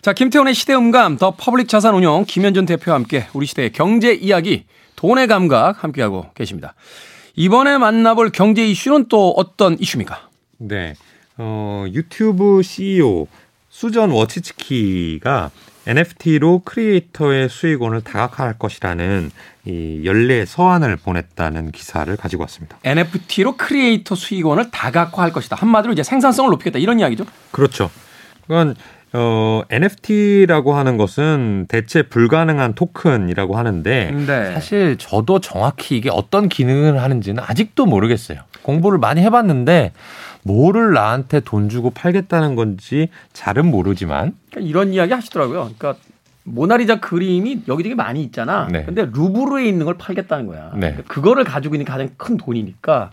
자, 0.02 0.12
김태훈의 0.12 0.54
시대음감 0.54 1.18
더 1.18 1.34
퍼블릭 1.36 1.68
자산운용 1.68 2.24
김현준 2.26 2.66
대표와 2.66 2.96
함께 2.96 3.28
우리 3.32 3.46
시대의 3.46 3.72
경제 3.72 4.12
이야기 4.12 4.64
돈의 4.96 5.28
감각 5.28 5.84
함께하고 5.84 6.26
계십니다. 6.34 6.74
이번에 7.36 7.78
만나볼 7.78 8.30
경제 8.32 8.66
이슈는 8.66 9.06
또 9.08 9.30
어떤 9.36 9.78
이슈입니까? 9.78 10.28
네. 10.58 10.94
어, 11.36 11.84
유튜브 11.92 12.62
CEO 12.64 13.28
수전 13.78 14.10
워치츠키가 14.10 15.52
NFT로 15.86 16.62
creator의 16.64 17.48
수익원을 17.48 18.00
다각화할 18.00 18.58
것이라는 18.58 19.30
이 19.66 20.02
연례 20.04 20.44
서한을 20.44 20.96
보냈다는 20.96 21.70
기사를 21.70 22.16
가지고 22.16 22.42
왔습니다. 22.42 22.76
NFT로 22.82 23.56
creator 23.56 24.16
수익원을 24.16 24.72
다각화할 24.72 25.32
것이다. 25.32 25.54
한마디로 25.54 25.92
이제 25.92 26.02
생산성을 26.02 26.50
높이겠다 26.50 26.80
이런 26.80 26.98
이야기죠? 26.98 27.24
그렇죠. 27.52 27.88
그건 28.42 28.74
어, 29.12 29.62
NFT라고 29.70 30.74
하는 30.74 30.96
것은 30.96 31.66
대체 31.68 32.02
불가능한 32.02 32.74
토큰이라고 32.74 33.56
하는데 33.56 34.10
네. 34.10 34.52
사실 34.52 34.96
저도 34.98 35.40
정확히 35.40 35.96
이게 35.96 36.10
어떤 36.10 36.48
기능을 36.48 37.00
하는지는 37.02 37.42
아직도 37.46 37.86
모르겠어요. 37.86 38.40
공부를 38.62 38.98
많이 38.98 39.22
해봤는데 39.22 39.92
뭐를 40.42 40.92
나한테 40.92 41.40
돈 41.40 41.68
주고 41.68 41.90
팔겠다는 41.90 42.54
건지 42.54 43.08
잘은 43.32 43.70
모르지만 43.70 44.34
그러니까 44.50 44.68
이런 44.68 44.92
이야기 44.92 45.12
하시더라고요. 45.12 45.70
그러니까 45.76 45.96
모나리자 46.44 47.00
그림이 47.00 47.62
여기저기 47.68 47.94
많이 47.94 48.22
있잖아. 48.22 48.68
네. 48.70 48.84
근데 48.84 49.04
루브르에 49.04 49.66
있는 49.66 49.84
걸 49.84 49.96
팔겠다는 49.98 50.46
거야. 50.46 50.70
네. 50.74 50.92
그러니까 50.92 51.02
그거를 51.04 51.44
가지고 51.44 51.74
있는 51.74 51.84
가장 51.84 52.10
큰 52.16 52.36
돈이니까 52.36 53.10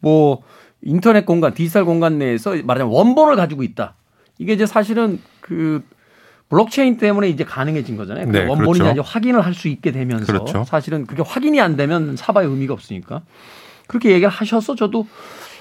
뭐 0.00 0.42
인터넷 0.82 1.26
공간, 1.26 1.54
디지털 1.54 1.84
공간 1.84 2.18
내에서 2.18 2.54
말하자면 2.62 2.92
원본을 2.92 3.36
가지고 3.36 3.62
있다. 3.62 3.94
이게 4.38 4.52
이제 4.52 4.66
사실은 4.66 5.20
그 5.40 5.82
블록체인 6.48 6.96
때문에 6.98 7.28
이제 7.28 7.44
가능해진 7.44 7.96
거잖아요. 7.96 8.30
네, 8.30 8.46
원본이냐 8.46 8.92
그렇죠. 8.92 9.00
이제 9.00 9.10
확인을 9.10 9.44
할 9.44 9.54
수 9.54 9.68
있게 9.68 9.90
되면서 9.90 10.26
그렇죠. 10.26 10.64
사실은 10.64 11.06
그게 11.06 11.22
확인이 11.26 11.60
안 11.60 11.76
되면 11.76 12.16
사봐야 12.16 12.46
의미가 12.46 12.74
없으니까 12.74 13.22
그렇게 13.88 14.10
얘기를 14.10 14.28
하셔서 14.28 14.74
저도 14.74 15.06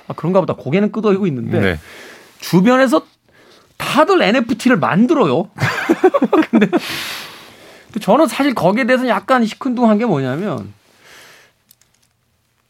아, 0.08 0.14
그런가 0.14 0.40
보다 0.42 0.54
고개는 0.54 0.92
끄덕이고 0.92 1.26
있는데 1.28 1.60
네. 1.60 1.80
주변에서 2.40 3.06
다들 3.78 4.22
NFT를 4.22 4.78
만들어요. 4.78 5.50
근데 6.52 6.68
저는 8.00 8.28
사실 8.28 8.54
거기에 8.54 8.86
대해서 8.86 9.08
약간 9.08 9.46
시큰둥한 9.46 9.98
게 9.98 10.06
뭐냐면 10.06 10.74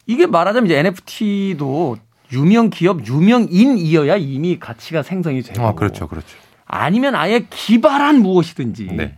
이게 0.06 0.26
말하자면 0.26 0.66
이제 0.66 0.78
NFT도 0.78 1.96
유명 2.36 2.70
기업, 2.70 3.06
유명인이어야 3.06 4.16
이미 4.16 4.58
가치가 4.58 5.02
생성이 5.02 5.42
되고. 5.42 5.66
아, 5.66 5.74
그렇죠, 5.74 6.06
그렇죠. 6.06 6.36
아니면 6.66 7.14
아예 7.14 7.46
기발한 7.48 8.20
무엇이든지. 8.20 8.86
네. 8.92 9.16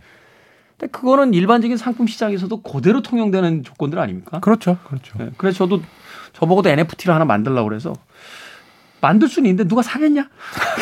근데 0.77 0.91
그거는 0.91 1.33
일반적인 1.33 1.75
상품 1.77 2.07
시장에서도 2.07 2.61
그대로 2.61 3.01
통용되는 3.01 3.63
조건들 3.63 3.99
아닙니까? 3.99 4.39
그렇죠, 4.39 4.77
그렇죠. 4.87 5.17
네. 5.17 5.29
그래서 5.37 5.57
저도 5.57 5.81
저보고도 6.33 6.69
NFT를 6.69 7.13
하나 7.13 7.25
만들려고 7.25 7.67
그래서 7.67 7.93
만들 9.01 9.27
수는 9.27 9.49
있는데 9.49 9.67
누가 9.67 9.81
사겠냐? 9.81 10.29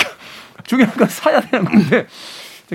중요한 0.65 0.93
건 0.95 1.07
사야 1.07 1.41
되는 1.41 1.65
건데. 1.65 2.05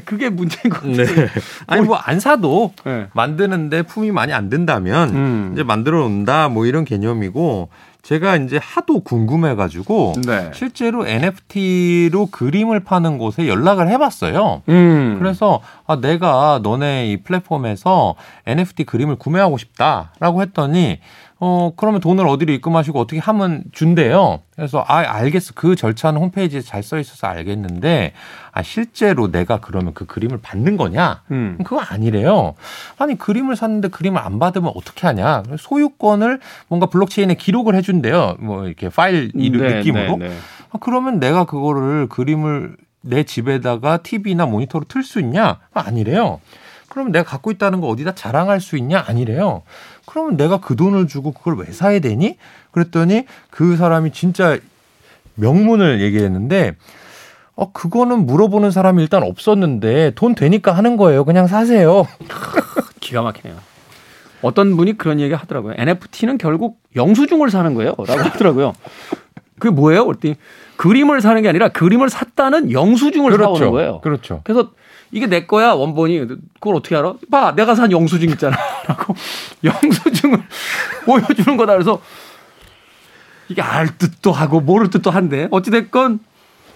그게 0.00 0.28
문제인 0.30 0.72
것 0.72 0.80
같아요. 0.82 1.04
네. 1.06 1.28
아니 1.66 1.82
뭐 1.82 1.98
안 2.04 2.18
사도 2.20 2.72
네. 2.84 3.06
만드는데 3.12 3.82
품이 3.82 4.10
많이 4.10 4.32
안 4.32 4.48
든다면 4.48 5.08
음. 5.10 5.50
이제 5.52 5.62
만들어 5.62 6.00
놓는다 6.00 6.48
뭐 6.48 6.66
이런 6.66 6.84
개념이고 6.84 7.68
제가 8.02 8.36
이제 8.36 8.58
하도 8.60 9.00
궁금해가지고 9.00 10.14
네. 10.26 10.50
실제로 10.54 11.06
NFT로 11.06 12.26
그림을 12.26 12.80
파는 12.80 13.18
곳에 13.18 13.46
연락을 13.46 13.88
해봤어요. 13.88 14.62
음. 14.68 15.16
그래서 15.20 15.60
아, 15.86 15.96
내가 16.00 16.58
너네 16.62 17.10
이 17.12 17.22
플랫폼에서 17.22 18.16
NFT 18.46 18.84
그림을 18.84 19.16
구매하고 19.16 19.56
싶다라고 19.58 20.42
했더니 20.42 20.98
어 21.44 21.72
그러면 21.74 22.00
돈을 22.00 22.24
어디로 22.24 22.52
입금하시고 22.52 23.00
어떻게 23.00 23.18
하면 23.18 23.64
준대요. 23.72 24.42
그래서 24.54 24.84
아 24.86 24.98
알겠어 24.98 25.54
그 25.56 25.74
절차는 25.74 26.20
홈페이지에 26.20 26.60
잘 26.60 26.84
써 26.84 27.00
있어서 27.00 27.26
알겠는데 27.26 28.12
아 28.52 28.62
실제로 28.62 29.32
내가 29.32 29.58
그러면 29.58 29.92
그 29.92 30.06
그림을 30.06 30.38
받는 30.40 30.76
거냐? 30.76 31.22
음. 31.32 31.58
그거 31.64 31.80
아니래요. 31.80 32.54
아니 32.96 33.18
그림을 33.18 33.56
샀는데 33.56 33.88
그림을 33.88 34.20
안 34.20 34.38
받으면 34.38 34.70
어떻게 34.76 35.08
하냐? 35.08 35.42
소유권을 35.58 36.38
뭔가 36.68 36.86
블록체인에 36.86 37.34
기록을 37.34 37.74
해준대요. 37.74 38.36
뭐 38.38 38.66
이렇게 38.68 38.88
파일 38.88 39.32
이 39.34 39.50
네, 39.50 39.78
느낌으로. 39.78 40.18
네, 40.18 40.28
네. 40.28 40.36
아, 40.70 40.78
그러면 40.80 41.18
내가 41.18 41.44
그거를 41.44 42.06
그림을 42.08 42.76
내 43.00 43.24
집에다가 43.24 43.96
TV나 43.96 44.46
모니터로 44.46 44.84
틀 44.86 45.02
수 45.02 45.18
있냐? 45.18 45.58
아, 45.74 45.82
아니래요. 45.86 46.40
그러면 46.92 47.10
내가 47.10 47.24
갖고 47.24 47.50
있다는 47.50 47.80
거 47.80 47.86
어디다 47.88 48.14
자랑할 48.14 48.60
수 48.60 48.76
있냐? 48.76 49.02
아니래요. 49.06 49.62
그러면 50.04 50.36
내가 50.36 50.60
그 50.60 50.76
돈을 50.76 51.08
주고 51.08 51.32
그걸 51.32 51.56
왜 51.56 51.72
사야 51.72 52.00
되니? 52.00 52.36
그랬더니 52.70 53.24
그 53.48 53.78
사람이 53.78 54.12
진짜 54.12 54.58
명문을 55.36 56.02
얘기했는데 56.02 56.76
어, 57.54 57.72
그거는 57.72 58.26
물어보는 58.26 58.70
사람이 58.70 59.00
일단 59.02 59.22
없었는데 59.22 60.12
돈 60.16 60.34
되니까 60.34 60.72
하는 60.72 60.98
거예요. 60.98 61.24
그냥 61.24 61.46
사세요. 61.46 62.06
기가 63.00 63.22
막히네요. 63.22 63.56
어떤 64.42 64.76
분이 64.76 64.98
그런 64.98 65.18
얘기 65.18 65.32
하더라고요. 65.32 65.72
NFT는 65.78 66.36
결국 66.36 66.78
영수증을 66.94 67.50
사는 67.50 67.72
거예요. 67.72 67.94
라고 67.96 68.20
하더라고요. 68.20 68.74
그게 69.58 69.74
뭐예요? 69.74 70.04
그랬더니 70.04 70.34
그림을 70.76 71.22
사는 71.22 71.40
게 71.40 71.48
아니라 71.48 71.70
그림을 71.70 72.10
샀다는 72.10 72.70
영수증을 72.70 73.34
사오는 73.34 73.70
거예요. 73.70 74.00
그렇죠. 74.02 74.42
그래서 74.44 74.72
이게 75.12 75.26
내 75.26 75.46
거야 75.46 75.72
원본이. 75.72 76.26
그걸 76.54 76.74
어떻게 76.74 76.96
알아? 76.96 77.14
봐 77.30 77.54
내가 77.54 77.74
산 77.74 77.92
영수증 77.92 78.30
있잖아. 78.30 78.56
라고 78.88 79.14
영수증을 79.62 80.42
보여주는 81.04 81.56
거다. 81.56 81.74
그래서 81.74 82.00
이게 83.48 83.60
알 83.62 83.98
듯도 83.98 84.32
하고 84.32 84.60
모를 84.60 84.90
듯도 84.90 85.10
한데 85.10 85.48
어찌됐건 85.50 86.20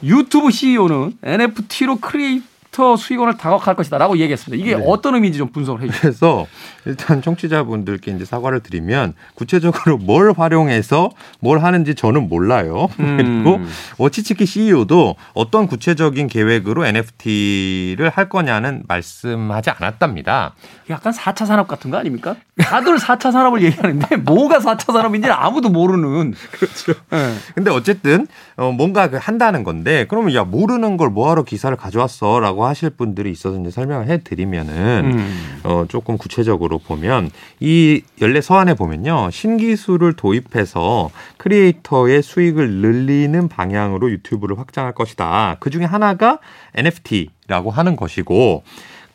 유튜브 0.03 0.51
CEO는 0.51 1.17
NFT로 1.23 1.97
creator 1.97 2.95
수익원을 2.95 3.39
다각할 3.39 3.75
것이다라고 3.75 4.19
얘기했습니다. 4.19 4.63
이게 4.63 4.77
네. 4.77 4.85
어떤 4.87 5.15
의미인지 5.15 5.39
좀 5.39 5.49
분석을 5.49 5.81
해주세요. 5.81 6.01
그래서 6.03 6.47
일단 6.85 7.23
청취자분들께 7.23 8.11
이제 8.11 8.27
사과를 8.27 8.61
드리면 8.61 9.15
구체적으로 9.35 9.97
뭘 9.97 10.35
활용해서 10.37 11.09
뭘 11.41 11.61
하는지 11.61 11.95
저는 11.95 12.29
몰라요. 12.29 12.89
음. 13.01 13.17
그리고 13.17 13.61
워치츠키 13.97 14.45
CEO도 14.45 15.17
어떤 15.33 15.67
구체적인 15.67 16.27
계획으로 16.29 16.85
NFT를 16.85 18.11
할 18.11 18.29
거냐는 18.29 18.83
말씀하지 18.87 19.71
않았답니다. 19.71 20.55
약간 20.91 21.15
4차 21.15 21.47
산업 21.47 21.69
같은 21.69 21.91
거 21.91 21.97
아닙니까? 21.97 22.37
다들 22.59 22.97
4차 22.97 23.33
산업을 23.33 23.63
얘기하는데 23.63 24.17
뭐가 24.17 24.59
4차 24.59 24.93
산업인지 24.93 25.31
아무도 25.31 25.71
모르는. 25.71 26.35
그렇죠. 26.53 26.93
예. 27.15 27.33
근데 27.55 27.71
어쨌든 27.71 28.27
어, 28.57 28.71
뭔가 28.71 29.09
그 29.09 29.17
한다는 29.17 29.65
건데 29.65 30.05
그러면 30.09 30.35
야 30.35 30.45
모르는 30.45 30.99
걸 30.99 31.09
뭐하러 31.09 31.43
기사를 31.43 31.75
가져왔어라고 31.75 32.66
하실 32.67 32.91
분들이 32.91 33.31
있어서 33.31 33.59
이제 33.59 33.71
설명을 33.71 34.09
해드리면은 34.09 35.13
음. 35.15 35.61
어, 35.65 35.85
조금 35.89 36.19
구체적으로 36.19 36.79
보면 36.79 37.31
이 37.61 38.03
연례 38.21 38.41
서한에 38.41 38.75
보면요. 38.75 39.31
신기술을 39.31 40.15
도입해서 40.15 41.11
크리에이터의 41.39 42.23
수익을 42.23 42.71
늘리는 42.71 43.49
방향으로 43.49 44.11
유튜브를 44.11 44.59
확장할 44.59 44.93
것이다. 44.95 45.57
그 45.61 45.71
중에 45.71 45.85
하나가 45.85 46.39
NFT라고 46.75 47.71
하는 47.71 47.97
것이고 47.97 48.63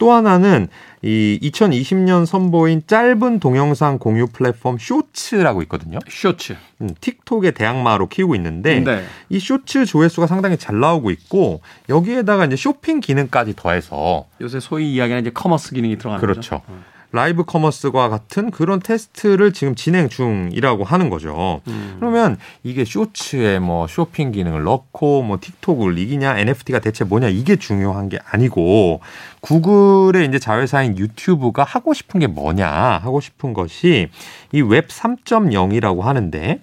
또 0.01 0.11
하나는 0.11 0.67
이 1.03 1.37
2020년 1.43 2.25
선보인 2.25 2.81
짧은 2.87 3.39
동영상 3.39 3.99
공유 3.99 4.25
플랫폼 4.25 4.79
쇼츠라고 4.79 5.61
있거든요. 5.61 5.99
쇼츠. 6.09 6.57
음, 6.81 6.89
틱톡의 6.99 7.51
대항마로 7.51 8.07
키우고 8.07 8.33
있는데 8.33 8.79
네. 8.79 9.03
이 9.29 9.39
쇼츠 9.39 9.85
조회수가 9.85 10.25
상당히 10.25 10.57
잘 10.57 10.79
나오고 10.79 11.11
있고 11.11 11.61
여기에다가 11.87 12.45
이제 12.45 12.55
쇼핑 12.55 12.99
기능까지 12.99 13.55
더해서 13.55 14.25
요새 14.41 14.59
소위 14.59 14.91
이야기하는 14.91 15.21
이제 15.21 15.29
커머스 15.31 15.75
기능이 15.75 15.99
들어가는 15.99 16.19
그렇죠. 16.19 16.39
거죠. 16.41 16.63
어. 16.67 16.83
라이브 17.13 17.43
커머스와 17.43 18.09
같은 18.09 18.51
그런 18.51 18.79
테스트를 18.79 19.51
지금 19.51 19.75
진행 19.75 20.07
중이라고 20.09 20.83
하는 20.83 21.09
거죠. 21.09 21.61
음. 21.67 21.97
그러면 21.99 22.37
이게 22.63 22.85
쇼츠에 22.85 23.59
뭐 23.59 23.85
쇼핑 23.87 24.31
기능을 24.31 24.63
넣고 24.63 25.21
뭐 25.23 25.37
틱톡을 25.41 25.97
이기냐 25.97 26.37
NFT가 26.39 26.79
대체 26.79 27.03
뭐냐 27.03 27.27
이게 27.27 27.57
중요한 27.57 28.07
게 28.09 28.17
아니고 28.25 29.01
구글의 29.41 30.27
이제 30.27 30.39
자회사인 30.39 30.97
유튜브가 30.97 31.63
하고 31.63 31.93
싶은 31.93 32.19
게 32.21 32.27
뭐냐 32.27 32.67
하고 32.69 33.19
싶은 33.19 33.53
것이 33.53 34.07
이 34.53 34.61
웹 34.61 34.87
3.0이라고 34.87 36.01
하는데 36.01 36.59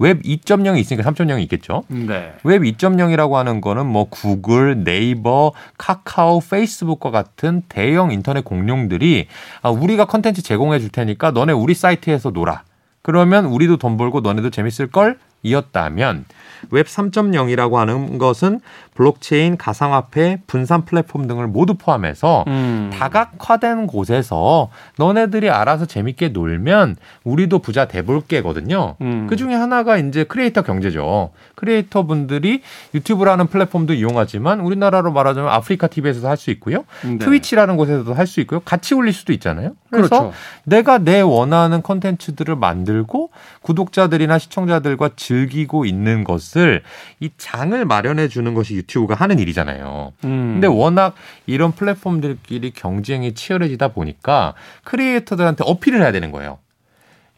웹 0.00 0.22
2.0이 0.22 0.78
있으니까 0.78 1.08
3.0이 1.08 1.42
있겠죠. 1.42 1.84
네. 1.88 2.32
웹 2.42 2.62
2.0이라고 2.62 3.34
하는 3.34 3.60
거는 3.60 3.86
뭐 3.86 4.06
구글, 4.08 4.82
네이버, 4.82 5.52
카카오, 5.76 6.40
페이스북과 6.40 7.10
같은 7.10 7.62
대형 7.68 8.10
인터넷 8.10 8.42
공룡들이 8.42 9.28
아, 9.60 9.68
우리가 9.68 10.06
컨텐츠 10.06 10.42
제공해 10.42 10.80
줄 10.80 10.88
테니까 10.88 11.32
너네 11.32 11.52
우리 11.52 11.74
사이트에서 11.74 12.30
놀아. 12.30 12.62
그러면 13.02 13.44
우리도 13.44 13.76
돈 13.76 13.98
벌고 13.98 14.20
너네도 14.20 14.50
재밌을 14.50 14.86
걸 14.86 15.18
이었다면 15.42 16.24
웹 16.70 16.86
3.0이라고 16.86 17.74
하는 17.74 18.18
것은 18.18 18.60
블록체인, 18.94 19.56
가상화폐, 19.56 20.40
분산 20.46 20.84
플랫폼 20.84 21.26
등을 21.26 21.46
모두 21.46 21.74
포함해서 21.74 22.44
음. 22.48 22.79
다각화된 23.00 23.86
곳에서 23.86 24.68
너네들이 24.98 25.48
알아서 25.50 25.86
재밌게 25.86 26.28
놀면 26.28 26.96
우리도 27.24 27.60
부자 27.60 27.86
돼볼 27.86 28.22
게거든요. 28.26 28.96
음. 29.00 29.26
그 29.28 29.36
중에 29.36 29.54
하나가 29.54 29.96
이제 29.96 30.24
크리에이터 30.24 30.62
경제죠. 30.62 31.30
크리에이터 31.54 32.04
분들이 32.04 32.62
유튜브라는 32.94 33.46
플랫폼도 33.46 33.94
이용하지만 33.94 34.60
우리나라로 34.60 35.12
말하자면 35.12 35.50
아프리카 35.50 35.86
TV에서도 35.86 36.28
할 36.28 36.40
수 36.40 36.50
있고요. 36.50 36.84
네. 37.04 37.18
트위치라는 37.18 37.76
곳에서도 37.76 38.14
할 38.14 38.26
수 38.26 38.40
있고요. 38.40 38.60
같이 38.60 38.94
올릴 38.94 39.12
수도 39.12 39.32
있잖아요. 39.34 39.72
그래서 39.90 40.08
그렇죠. 40.08 40.32
내가 40.64 40.98
내 40.98 41.20
원하는 41.20 41.82
컨텐츠들을 41.82 42.54
만들고 42.56 43.30
구독자들이나 43.62 44.38
시청자들과 44.38 45.10
즐기고 45.16 45.84
있는 45.84 46.24
것을 46.24 46.82
이 47.18 47.28
장을 47.36 47.84
마련해 47.84 48.28
주는 48.28 48.54
것이 48.54 48.74
유튜브가 48.76 49.14
하는 49.16 49.38
일이잖아요. 49.38 50.12
음. 50.24 50.50
근데 50.54 50.66
워낙 50.66 51.14
이런 51.46 51.72
플랫폼들끼리 51.72 52.70
경쟁이 52.70 53.34
치열해지다 53.34 53.88
보니까 53.88 54.54
크리에이터들한테 54.84 55.64
어필을 55.66 56.00
해야 56.00 56.12
되는 56.12 56.30
거예요. 56.30 56.58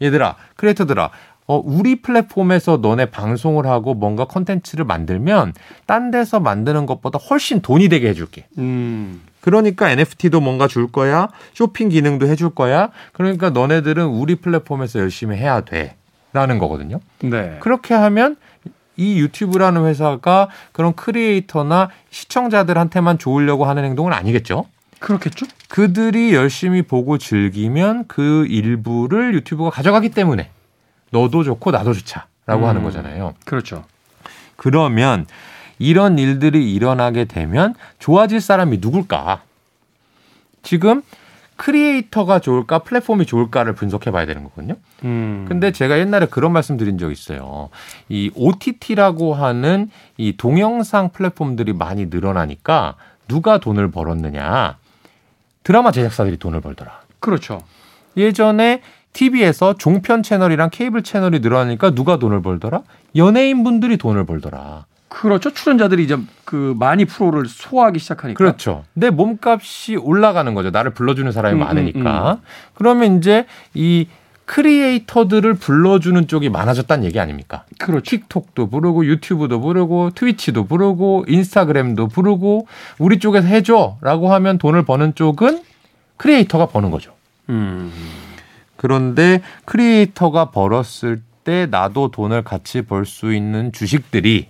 얘들아, 0.00 0.36
크리에이터들아, 0.56 1.10
어, 1.46 1.62
우리 1.64 2.00
플랫폼에서 2.00 2.78
너네 2.78 3.06
방송을 3.06 3.66
하고 3.66 3.94
뭔가 3.94 4.24
컨텐츠를 4.24 4.84
만들면 4.84 5.54
딴 5.86 6.10
데서 6.10 6.40
만드는 6.40 6.86
것보다 6.86 7.18
훨씬 7.18 7.60
돈이 7.60 7.88
되게 7.88 8.08
해줄게. 8.08 8.46
음. 8.58 9.22
그러니까 9.40 9.90
NFT도 9.90 10.40
뭔가 10.40 10.68
줄 10.68 10.90
거야. 10.90 11.28
쇼핑 11.52 11.88
기능도 11.88 12.28
해줄 12.28 12.50
거야. 12.50 12.90
그러니까 13.12 13.50
너네들은 13.50 14.06
우리 14.06 14.36
플랫폼에서 14.36 15.00
열심히 15.00 15.36
해야 15.36 15.60
돼. 15.60 15.96
라는 16.32 16.58
거거든요. 16.58 17.00
네. 17.20 17.58
그렇게 17.60 17.92
하면 17.92 18.36
이 18.96 19.18
유튜브라는 19.20 19.84
회사가 19.86 20.48
그런 20.72 20.94
크리에이터나 20.94 21.90
시청자들한테만 22.10 23.18
좋으려고 23.18 23.64
하는 23.64 23.84
행동은 23.84 24.12
아니겠죠? 24.12 24.66
그렇겠죠? 25.02 25.46
그들이 25.68 26.34
열심히 26.34 26.82
보고 26.82 27.18
즐기면 27.18 28.06
그 28.08 28.46
일부를 28.46 29.34
유튜브가 29.34 29.70
가져가기 29.70 30.10
때문에 30.10 30.48
너도 31.10 31.44
좋고 31.44 31.70
나도 31.70 31.92
좋자라고 31.92 32.64
음. 32.64 32.64
하는 32.64 32.82
거잖아요. 32.82 33.34
그렇죠. 33.44 33.84
그러면 34.56 35.26
이런 35.78 36.18
일들이 36.18 36.72
일어나게 36.72 37.24
되면 37.24 37.74
좋아질 37.98 38.40
사람이 38.40 38.78
누굴까? 38.80 39.42
지금 40.62 41.02
크리에이터가 41.56 42.38
좋을까 42.38 42.80
플랫폼이 42.80 43.26
좋을까를 43.26 43.74
분석해 43.74 44.10
봐야 44.10 44.26
되는 44.26 44.44
거거든요. 44.44 44.76
음. 45.04 45.44
근데 45.48 45.70
제가 45.72 45.98
옛날에 45.98 46.26
그런 46.26 46.52
말씀 46.52 46.76
드린 46.76 46.98
적 46.98 47.10
있어요. 47.10 47.68
이 48.08 48.30
OTT라고 48.34 49.34
하는 49.34 49.90
이 50.16 50.36
동영상 50.36 51.10
플랫폼들이 51.10 51.72
많이 51.72 52.06
늘어나니까 52.06 52.96
누가 53.28 53.58
돈을 53.58 53.90
벌었느냐? 53.90 54.76
드라마 55.62 55.90
제작사들이 55.92 56.38
돈을 56.38 56.60
벌더라. 56.60 57.00
그렇죠. 57.20 57.62
예전에 58.16 58.82
TV에서 59.12 59.74
종편 59.74 60.22
채널이랑 60.22 60.70
케이블 60.70 61.02
채널이 61.02 61.40
늘어나니까 61.40 61.90
누가 61.90 62.18
돈을 62.18 62.42
벌더라? 62.42 62.82
연예인분들이 63.16 63.96
돈을 63.96 64.24
벌더라. 64.24 64.86
그렇죠. 65.08 65.50
출연자들이 65.52 66.04
이제 66.04 66.16
그 66.46 66.74
많이 66.78 67.04
프로를 67.04 67.46
소화하기 67.46 67.98
시작하니까. 67.98 68.38
그렇죠. 68.38 68.84
내 68.94 69.10
몸값이 69.10 69.96
올라가는 69.96 70.54
거죠. 70.54 70.70
나를 70.70 70.92
불러주는 70.94 71.30
사람이 71.30 71.56
음, 71.56 71.60
많으니까. 71.60 72.38
그러면 72.74 73.18
이제 73.18 73.44
이 73.74 74.08
크리에이터들을 74.52 75.54
불러주는 75.54 76.28
쪽이 76.28 76.50
많아졌다는 76.50 77.04
얘기 77.06 77.18
아닙니까? 77.18 77.64
그렇죠. 77.78 78.10
틱톡도 78.10 78.68
부르고 78.68 79.06
유튜브도 79.06 79.62
부르고 79.62 80.10
트위치도 80.10 80.66
부르고 80.66 81.24
인스타그램도 81.26 82.08
부르고 82.08 82.66
우리 82.98 83.18
쪽에서 83.18 83.46
해줘라고 83.46 84.30
하면 84.34 84.58
돈을 84.58 84.84
버는 84.84 85.14
쪽은 85.14 85.62
크리에이터가 86.18 86.66
버는 86.66 86.90
거죠. 86.90 87.14
음. 87.48 87.90
그런데 88.76 89.40
크리에이터가 89.64 90.50
벌었을 90.50 91.22
때 91.44 91.66
나도 91.70 92.10
돈을 92.10 92.44
같이 92.44 92.82
벌 92.82 93.06
수 93.06 93.32
있는 93.32 93.72
주식들이 93.72 94.48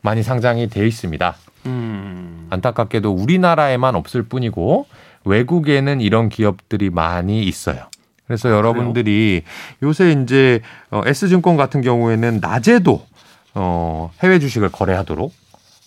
많이 0.00 0.22
상장이 0.22 0.68
돼 0.68 0.86
있습니다. 0.86 1.34
음. 1.66 2.46
안타깝게도 2.50 3.10
우리나라에만 3.10 3.96
없을 3.96 4.22
뿐이고 4.22 4.86
외국에는 5.24 6.00
이런 6.00 6.28
기업들이 6.28 6.90
많이 6.90 7.42
있어요. 7.42 7.88
그래서 8.26 8.50
여러분들이 8.50 9.42
요새 9.82 10.12
이제 10.12 10.60
어, 10.90 11.02
S증권 11.04 11.56
같은 11.56 11.82
경우에는 11.82 12.40
낮에도 12.40 13.06
어, 13.54 14.10
해외 14.22 14.38
주식을 14.38 14.70
거래하도록 14.70 15.32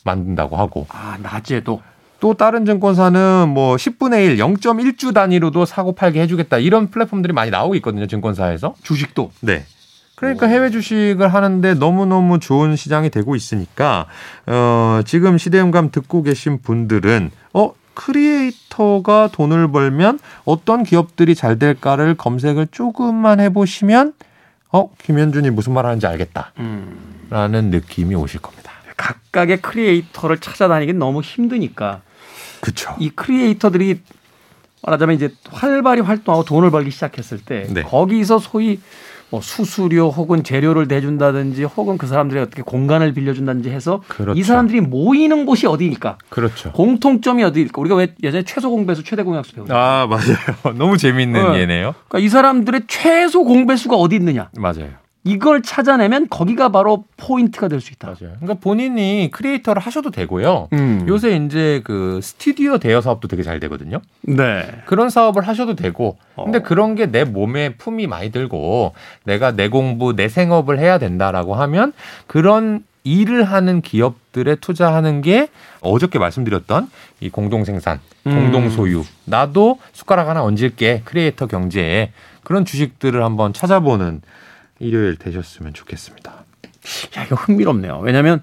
만든다고 0.03 0.55
하고 0.57 0.85
아, 0.89 1.17
낮에도. 1.21 1.81
또 2.19 2.33
다른 2.33 2.65
증권사는 2.65 3.49
뭐 3.49 3.75
10분의 3.75 4.25
1, 4.25 4.37
0.1주 4.37 5.13
단위로도 5.13 5.65
사고 5.65 5.93
팔게 5.93 6.19
해주겠다 6.21 6.57
이런 6.57 6.89
플랫폼들이 6.89 7.31
많이 7.33 7.51
나오고 7.51 7.75
있거든요 7.75 8.07
증권사에서. 8.07 8.75
주식도. 8.81 9.31
네. 9.41 9.65
그러니까 10.15 10.47
해외 10.47 10.71
주식을 10.71 11.31
하는데 11.31 11.75
너무너무 11.75 12.39
좋은 12.39 12.75
시장이 12.75 13.11
되고 13.11 13.35
있으니까 13.35 14.07
어 14.47 15.01
지금 15.05 15.37
시대음감 15.37 15.91
듣고 15.91 16.23
계신 16.23 16.59
분들은 16.59 17.29
어 17.53 17.73
크리에이터가 17.97 19.29
돈을 19.31 19.71
벌면 19.71 20.19
어떤 20.45 20.83
기업들이 20.83 21.33
잘 21.33 21.57
될까를 21.57 22.15
검색을 22.15 22.67
조금만 22.71 23.39
해보시면 23.39 24.13
어 24.71 24.91
김현준이 25.03 25.49
무슨 25.49 25.73
말 25.73 25.85
하는지 25.85 26.05
알겠다라는 26.05 26.51
음. 26.59 27.69
느낌이 27.71 28.13
오실 28.13 28.39
겁니다. 28.39 28.71
각각의 28.95 29.61
크리에이터를 29.61 30.39
찾아다니긴 30.39 30.99
너무 30.99 31.21
힘드니까 31.21 32.01
그쵸. 32.61 32.95
이 32.99 33.09
크리에이터들이 33.09 34.01
말하자면 34.83 35.15
이제 35.15 35.33
활발히 35.49 36.01
활동하고 36.01 36.43
돈을 36.43 36.69
벌기 36.69 36.91
시작했을 36.91 37.39
때 37.39 37.67
네. 37.69 37.81
거기서 37.81 38.39
소위 38.39 38.79
뭐 39.29 39.41
수수료 39.41 40.09
혹은 40.09 40.43
재료를 40.43 40.87
내준다든지 40.87 41.63
혹은 41.63 41.97
그 41.97 42.07
사람들이 42.07 42.39
어떻게 42.39 42.61
공간을 42.61 43.13
빌려준다든지 43.13 43.69
해서 43.69 44.01
그렇죠. 44.07 44.39
이 44.39 44.43
사람들이 44.43 44.81
모이는 44.81 45.45
곳이 45.45 45.67
어디일까? 45.67 46.17
그렇죠. 46.29 46.71
공통점이 46.71 47.43
어디일까? 47.43 47.81
우리가 47.81 47.95
왜 47.95 48.15
예전에 48.23 48.43
최소 48.43 48.69
공배수 48.69 49.03
최대 49.03 49.23
공약수 49.23 49.53
배우죠? 49.53 49.75
아 49.75 50.07
맞아요. 50.07 50.37
너무 50.77 50.97
재밌는 50.97 51.51
네. 51.53 51.59
예네요. 51.61 51.93
그러니까 52.07 52.25
이 52.25 52.29
사람들의 52.29 52.81
최소 52.87 53.43
공배수가 53.43 53.95
어디 53.95 54.15
있느냐? 54.15 54.49
맞아요. 54.57 54.91
이걸 55.27 55.61
찾아내면 55.61 56.29
거기가 56.29 56.69
바로 56.69 57.03
포인트가 57.17 57.67
될 57.67 57.81
수 57.81 57.91
있다. 57.93 58.07
맞아요. 58.07 58.35
그러니까 58.39 58.53
본인이 58.55 59.29
크리에이터를 59.31 59.81
하셔도 59.81 60.09
되고요. 60.09 60.69
음. 60.73 61.05
요새 61.07 61.35
이제 61.35 61.81
그 61.83 62.19
스튜디오 62.23 62.77
대여 62.77 63.01
사업도 63.01 63.27
되게 63.27 63.43
잘 63.43 63.59
되거든요. 63.59 63.99
네. 64.21 64.65
그런 64.85 65.09
사업을 65.09 65.47
하셔도 65.47 65.75
되고, 65.75 66.17
근데 66.35 66.59
어. 66.59 66.61
그런 66.61 66.95
게 66.95 67.07
내 67.07 67.23
몸에 67.23 67.75
품이 67.75 68.07
많이 68.07 68.31
들고, 68.31 68.93
내가 69.25 69.51
내 69.51 69.69
공부, 69.69 70.15
내 70.15 70.27
생업을 70.29 70.79
해야 70.79 70.97
된다라고 70.97 71.55
하면, 71.55 71.93
그런 72.27 72.83
일을 73.03 73.43
하는 73.45 73.81
기업들에 73.81 74.55
투자하는 74.55 75.21
게 75.21 75.47
어저께 75.81 76.19
말씀드렸던 76.19 76.89
이 77.21 77.29
공동생산, 77.29 77.99
음. 78.27 78.31
공동소유, 78.51 79.03
나도 79.25 79.79
숟가락 79.93 80.27
하나 80.27 80.43
얹을게, 80.43 81.03
크리에이터 81.05 81.47
경제에 81.47 82.11
그런 82.43 82.65
주식들을 82.65 83.23
한번 83.23 83.53
찾아보는 83.53 84.21
일요일 84.79 85.15
되셨으면 85.17 85.73
좋겠습니다. 85.73 86.31
야, 87.17 87.23
이거 87.23 87.35
흥미롭네요. 87.35 87.99
왜냐하면 88.03 88.41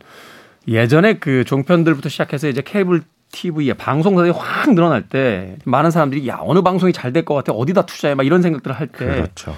예전에 0.69 1.15
그 1.15 1.45
종편들부터 1.45 2.09
시작해서 2.09 2.49
이제 2.49 2.63
케이블 2.65 3.03
TV에 3.33 3.75
방송사들이 3.75 4.33
확 4.37 4.73
늘어날 4.75 5.09
때 5.09 5.57
많은 5.65 5.91
사람들이 5.91 6.27
야 6.29 6.39
어느 6.41 6.63
방송이 6.63 6.93
잘 6.93 7.13
될 7.13 7.25
것 7.25 7.35
같아 7.35 7.53
어디다 7.53 7.85
투자해 7.87 8.15
막 8.15 8.25
이런 8.25 8.43
생각들을 8.43 8.77
할 8.79 8.87
때 8.89 8.99
그렇죠. 9.07 9.57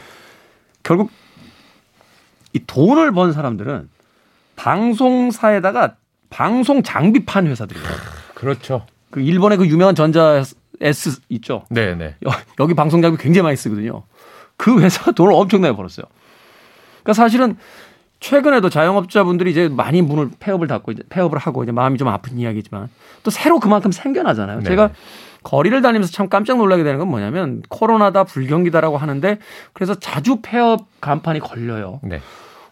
결국 0.83 1.11
이 2.55 2.61
돈을 2.67 3.13
번 3.13 3.33
사람들은 3.33 3.91
방송사에다가 4.57 5.97
방송 6.31 6.83
장비 6.83 7.25
판 7.25 7.47
회사들이에요. 7.47 7.87
그렇죠. 8.35 8.87
그 9.11 9.21
일본의 9.21 9.59
그 9.59 9.67
유명한 9.67 9.95
전자 9.95 10.43
S 10.81 11.21
있죠. 11.31 11.65
네 11.71 11.95
네. 11.95 12.17
여- 12.27 12.31
여기 12.61 12.75
방송 12.75 13.03
장비 13.03 13.23
굉장히 13.23 13.43
많이 13.45 13.57
쓰거든요. 13.57 14.05
그 14.57 14.81
회사가 14.81 15.13
돈을 15.13 15.33
엄청나게 15.35 15.77
벌었어요. 15.77 16.07
그러니까 17.07 17.13
사실은 17.13 17.57
최근에도 18.19 18.69
자영업자분들이 18.69 19.51
이제 19.53 19.69
많이 19.69 20.03
문을 20.03 20.31
폐업을 20.41 20.67
닫고 20.67 20.93
이제 20.93 21.03
폐업을 21.09 21.39
하고 21.39 21.63
이제 21.63 21.71
마음이 21.71 21.99
좀 21.99 22.09
아픈 22.09 22.39
이야기지만 22.39 22.89
또 23.23 23.31
새로 23.31 23.61
그만큼 23.61 23.93
생겨나잖아요. 23.93 24.59
네. 24.59 24.65
제가 24.65 24.91
거리를 25.45 25.81
다니면서 25.81 26.13
참 26.13 26.29
깜짝 26.29 26.57
놀라게 26.59 26.83
되는 26.83 26.99
건 26.99 27.09
뭐냐면 27.09 27.63
코로나다 27.69 28.25
불경기다라고 28.25 28.97
하는데 28.97 29.39
그래서 29.73 29.95
자주 29.95 30.41
폐업 30.43 30.87
간판이 31.01 31.39
걸려요. 31.41 32.01
네. 32.03 32.21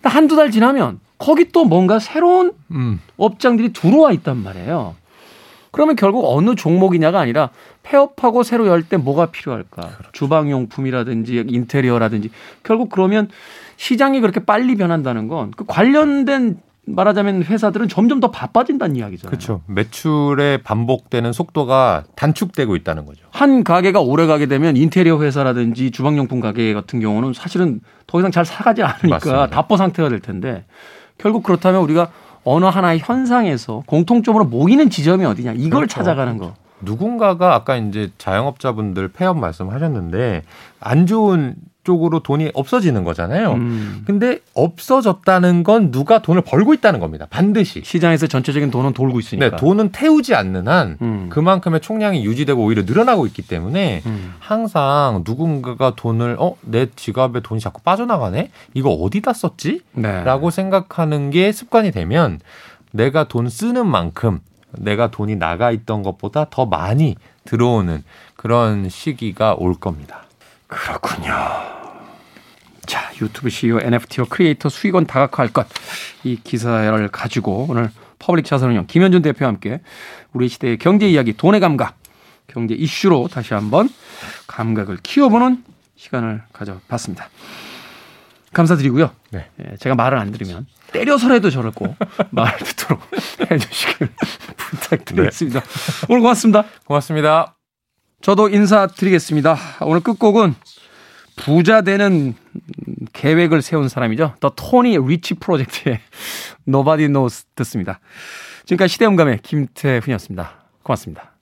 한두 0.02 0.34
달 0.34 0.50
지나면 0.50 0.98
거기 1.18 1.52
또 1.52 1.64
뭔가 1.64 2.00
새로운 2.00 2.52
음. 2.72 3.00
업장들이 3.16 3.72
들어와 3.72 4.10
있단 4.12 4.42
말이에요. 4.42 4.96
그러면 5.70 5.96
결국 5.96 6.24
어느 6.26 6.54
종목이냐가 6.54 7.20
아니라 7.20 7.50
폐업하고 7.82 8.42
새로 8.42 8.66
열 8.66 8.82
때 8.82 8.96
뭐가 8.96 9.26
필요할까? 9.26 9.90
주방용품이라든지 10.12 11.44
인테리어라든지 11.48 12.30
결국 12.62 12.90
그러면 12.90 13.28
시장이 13.76 14.20
그렇게 14.20 14.40
빨리 14.44 14.76
변한다는 14.76 15.28
건 15.28 15.50
그 15.56 15.64
관련된 15.66 16.58
말하자면 16.87 17.44
회사들은 17.44 17.88
점점 17.88 18.20
더 18.20 18.30
바빠진다는 18.30 18.96
이야기잖아요. 18.96 19.30
그렇죠. 19.30 19.62
매출의 19.66 20.58
반복되는 20.62 21.32
속도가 21.32 22.04
단축되고 22.14 22.76
있다는 22.76 23.06
거죠. 23.06 23.24
한 23.30 23.64
가게가 23.64 24.00
오래 24.00 24.26
가게 24.26 24.44
되면 24.46 24.76
인테리어 24.76 25.18
회사라든지 25.22 25.90
주방용품 25.90 26.40
가게 26.40 26.74
같은 26.74 27.00
경우는 27.00 27.32
사실은 27.32 27.80
더 28.06 28.18
이상 28.18 28.30
잘 28.30 28.44
사가지 28.44 28.82
않으니까. 28.82 29.48
답보 29.48 29.78
상태가 29.78 30.10
될 30.10 30.20
텐데 30.20 30.64
결국 31.16 31.42
그렇다면 31.42 31.80
우리가 31.80 32.10
어느 32.44 32.66
하나의 32.66 32.98
현상에서 32.98 33.82
공통점으로 33.87 34.44
모이는 34.44 34.90
지점이 34.90 35.24
어디냐 35.24 35.52
이걸 35.52 35.70
그렇죠. 35.87 35.94
찾아가는 35.94 36.37
거. 36.37 36.54
누군가가 36.82 37.54
아까 37.54 37.76
이제 37.76 38.10
자영업자분들 38.18 39.08
폐업 39.08 39.38
말씀하셨는데 39.38 40.42
안 40.80 41.06
좋은 41.06 41.54
쪽으로 41.84 42.20
돈이 42.20 42.50
없어지는 42.54 43.04
거잖아요. 43.04 43.52
음. 43.52 44.02
근데 44.06 44.40
없어졌다는 44.54 45.62
건 45.62 45.90
누가 45.90 46.20
돈을 46.20 46.42
벌고 46.42 46.74
있다는 46.74 46.98
겁니다. 46.98 47.26
반드시. 47.30 47.82
시장에서 47.84 48.26
전체적인 48.26 48.70
돈은 48.70 48.94
돌고 48.94 49.20
있으니까. 49.20 49.50
네, 49.50 49.56
돈은 49.56 49.92
태우지 49.92 50.34
않는 50.34 50.66
한 50.66 50.98
음. 51.02 51.28
그만큼의 51.30 51.80
총량이 51.80 52.24
유지되고 52.24 52.62
오히려 52.62 52.82
늘어나고 52.82 53.26
있기 53.26 53.42
때문에 53.42 54.02
음. 54.06 54.34
항상 54.40 55.22
누군가가 55.24 55.94
돈을 55.94 56.36
어 56.40 56.56
내 56.66 56.86
지갑에 56.96 57.40
돈이 57.40 57.60
자꾸 57.60 57.82
빠져나가네 57.82 58.50
이거 58.74 58.90
어디다 58.90 59.32
썼지? 59.32 59.80
네. 59.92 60.24
라고 60.24 60.50
생각하는 60.50 61.30
게 61.30 61.52
습관이 61.52 61.90
되면 61.90 62.40
내가 62.92 63.24
돈 63.24 63.48
쓰는 63.48 63.86
만큼 63.86 64.40
내가 64.72 65.10
돈이 65.10 65.36
나가 65.36 65.70
있던 65.70 66.02
것보다 66.02 66.46
더 66.50 66.66
많이 66.66 67.16
들어오는 67.44 68.02
그런 68.36 68.88
시기가 68.88 69.54
올 69.58 69.74
겁니다. 69.74 70.24
그렇군요. 70.66 71.35
자, 72.87 73.11
유튜브 73.20 73.48
CEO, 73.50 73.81
NFT와 73.81 74.27
크리에이터 74.29 74.68
수익원 74.68 75.07
다각화할 75.07 75.53
것. 75.53 75.66
이 76.22 76.38
기사를 76.42 77.09
가지고 77.09 77.66
오늘 77.68 77.90
퍼블릭 78.18 78.44
자산운용 78.44 78.87
김현준 78.87 79.22
대표와 79.22 79.48
함께 79.48 79.81
우리 80.33 80.48
시대의 80.48 80.79
경제 80.79 81.09
이야기, 81.09 81.33
돈의 81.33 81.61
감각, 81.61 81.96
경제 82.46 82.74
이슈로 82.74 83.29
다시 83.29 83.55
한번 83.55 83.88
감각을 84.46 84.98
키워보는 85.02 85.65
시간을 85.96 86.42
가져봤습니다. 86.52 87.29
감사드리고요. 88.52 89.10
네. 89.31 89.46
예, 89.60 89.77
제가 89.77 89.94
말을 89.94 90.17
안 90.17 90.31
들으면 90.31 90.67
때려서라도 90.92 91.50
저를 91.50 91.73
꼭 91.73 91.96
말 92.31 92.56
듣도록 92.58 93.02
해주시길 93.50 94.08
부탁드리겠습니다. 94.56 95.60
오늘 96.08 96.21
고맙습니다. 96.21 96.65
고맙습니다. 96.85 97.56
저도 98.25 98.48
인사드리겠습니다. 98.48 99.54
오늘 99.83 100.00
끝곡은 100.00 100.54
부자 101.37 101.83
되는 101.83 102.35
계획을 103.12 103.60
세운 103.60 103.90
사람이죠. 103.90 104.37
더 104.40 104.50
토니 104.56 104.96
리치 104.96 105.35
프로젝트의 105.35 106.00
Nobody 106.66 107.08
Knows 107.08 107.44
듣습니다. 107.54 108.00
지금까지 108.64 108.94
시대음감의 108.94 109.40
김태훈이었습니다. 109.42 110.52
고맙습니다. 110.83 111.33